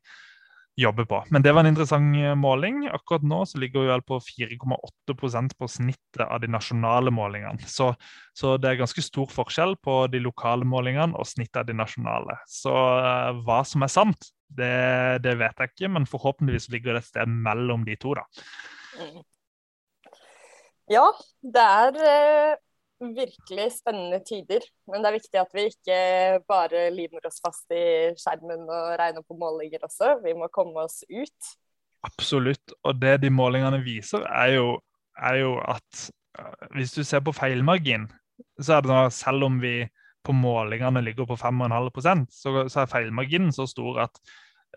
[0.76, 1.22] jobbe på.
[1.32, 2.84] Men det var en interessant måling.
[2.92, 7.64] Akkurat nå så ligger vi vel på 4,8% på snittet av de nasjonale målingene.
[7.72, 7.94] Så,
[8.36, 12.38] så, det er ganske stor forskjell på de lokale målingene og snittet av de nasjonale.
[12.52, 17.06] Så eh, hva som er sant, det, det, vet jeg ikke, men forhåpentligvis ligger det
[17.06, 18.18] et sted mellom de to.
[18.20, 18.28] da.
[20.92, 21.08] Ja,
[21.42, 22.58] det er eh,
[23.16, 24.66] virkelig spennende tider.
[24.90, 26.00] Men det er viktig at vi ikke
[26.50, 30.18] bare limer oss fast i skjermen og regner på målinger også.
[30.26, 31.54] Vi må komme oss ut.
[32.06, 32.76] Absolutt.
[32.86, 34.70] Og det de målingene viser, er jo,
[35.18, 36.08] er jo at
[36.40, 38.08] eh, hvis du ser på feilmargin,
[38.62, 39.78] så er det sånn at selv om vi
[40.26, 44.18] på målingene ligger på 5,5 så, så er feilmarginen så stor at,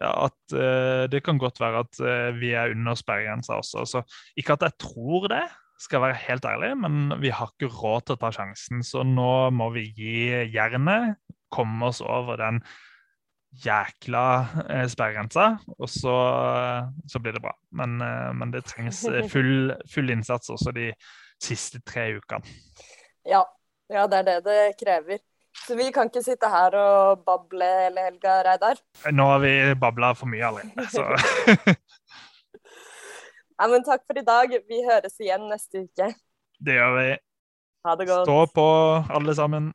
[0.05, 3.87] at uh, det kan godt være at uh, vi er under sperregrensa også.
[3.89, 4.03] Så
[4.37, 5.47] ikke at jeg tror det,
[5.79, 8.83] skal være helt ærlig, men vi har ikke råd til å ta sjansen.
[8.87, 10.19] Så nå må vi gi
[10.55, 11.19] jernet,
[11.55, 12.61] komme oss over den
[13.65, 14.25] jækla
[14.67, 15.47] eh, sperregrensa,
[15.79, 16.17] og så,
[17.09, 17.55] så, blir det bra.
[17.81, 17.97] Men,
[18.37, 19.01] men det trengs
[19.33, 20.91] full, full, innsats også de
[21.41, 22.59] siste tre ukene.
[23.29, 23.45] Ja.
[23.93, 25.23] ja, det er det det krever.
[25.67, 28.79] Så vi kan ikke sitte her og bable hele helga, Reidar?
[29.13, 31.07] Nå har vi babla for mye allerede, så
[33.59, 34.53] Nei, men takk for i dag.
[34.71, 36.13] Vi høres igjen neste uke.
[36.63, 37.09] Det gjør vi.
[37.87, 38.29] Ha det godt.
[38.29, 38.67] Stå på,
[39.19, 39.73] alle sammen.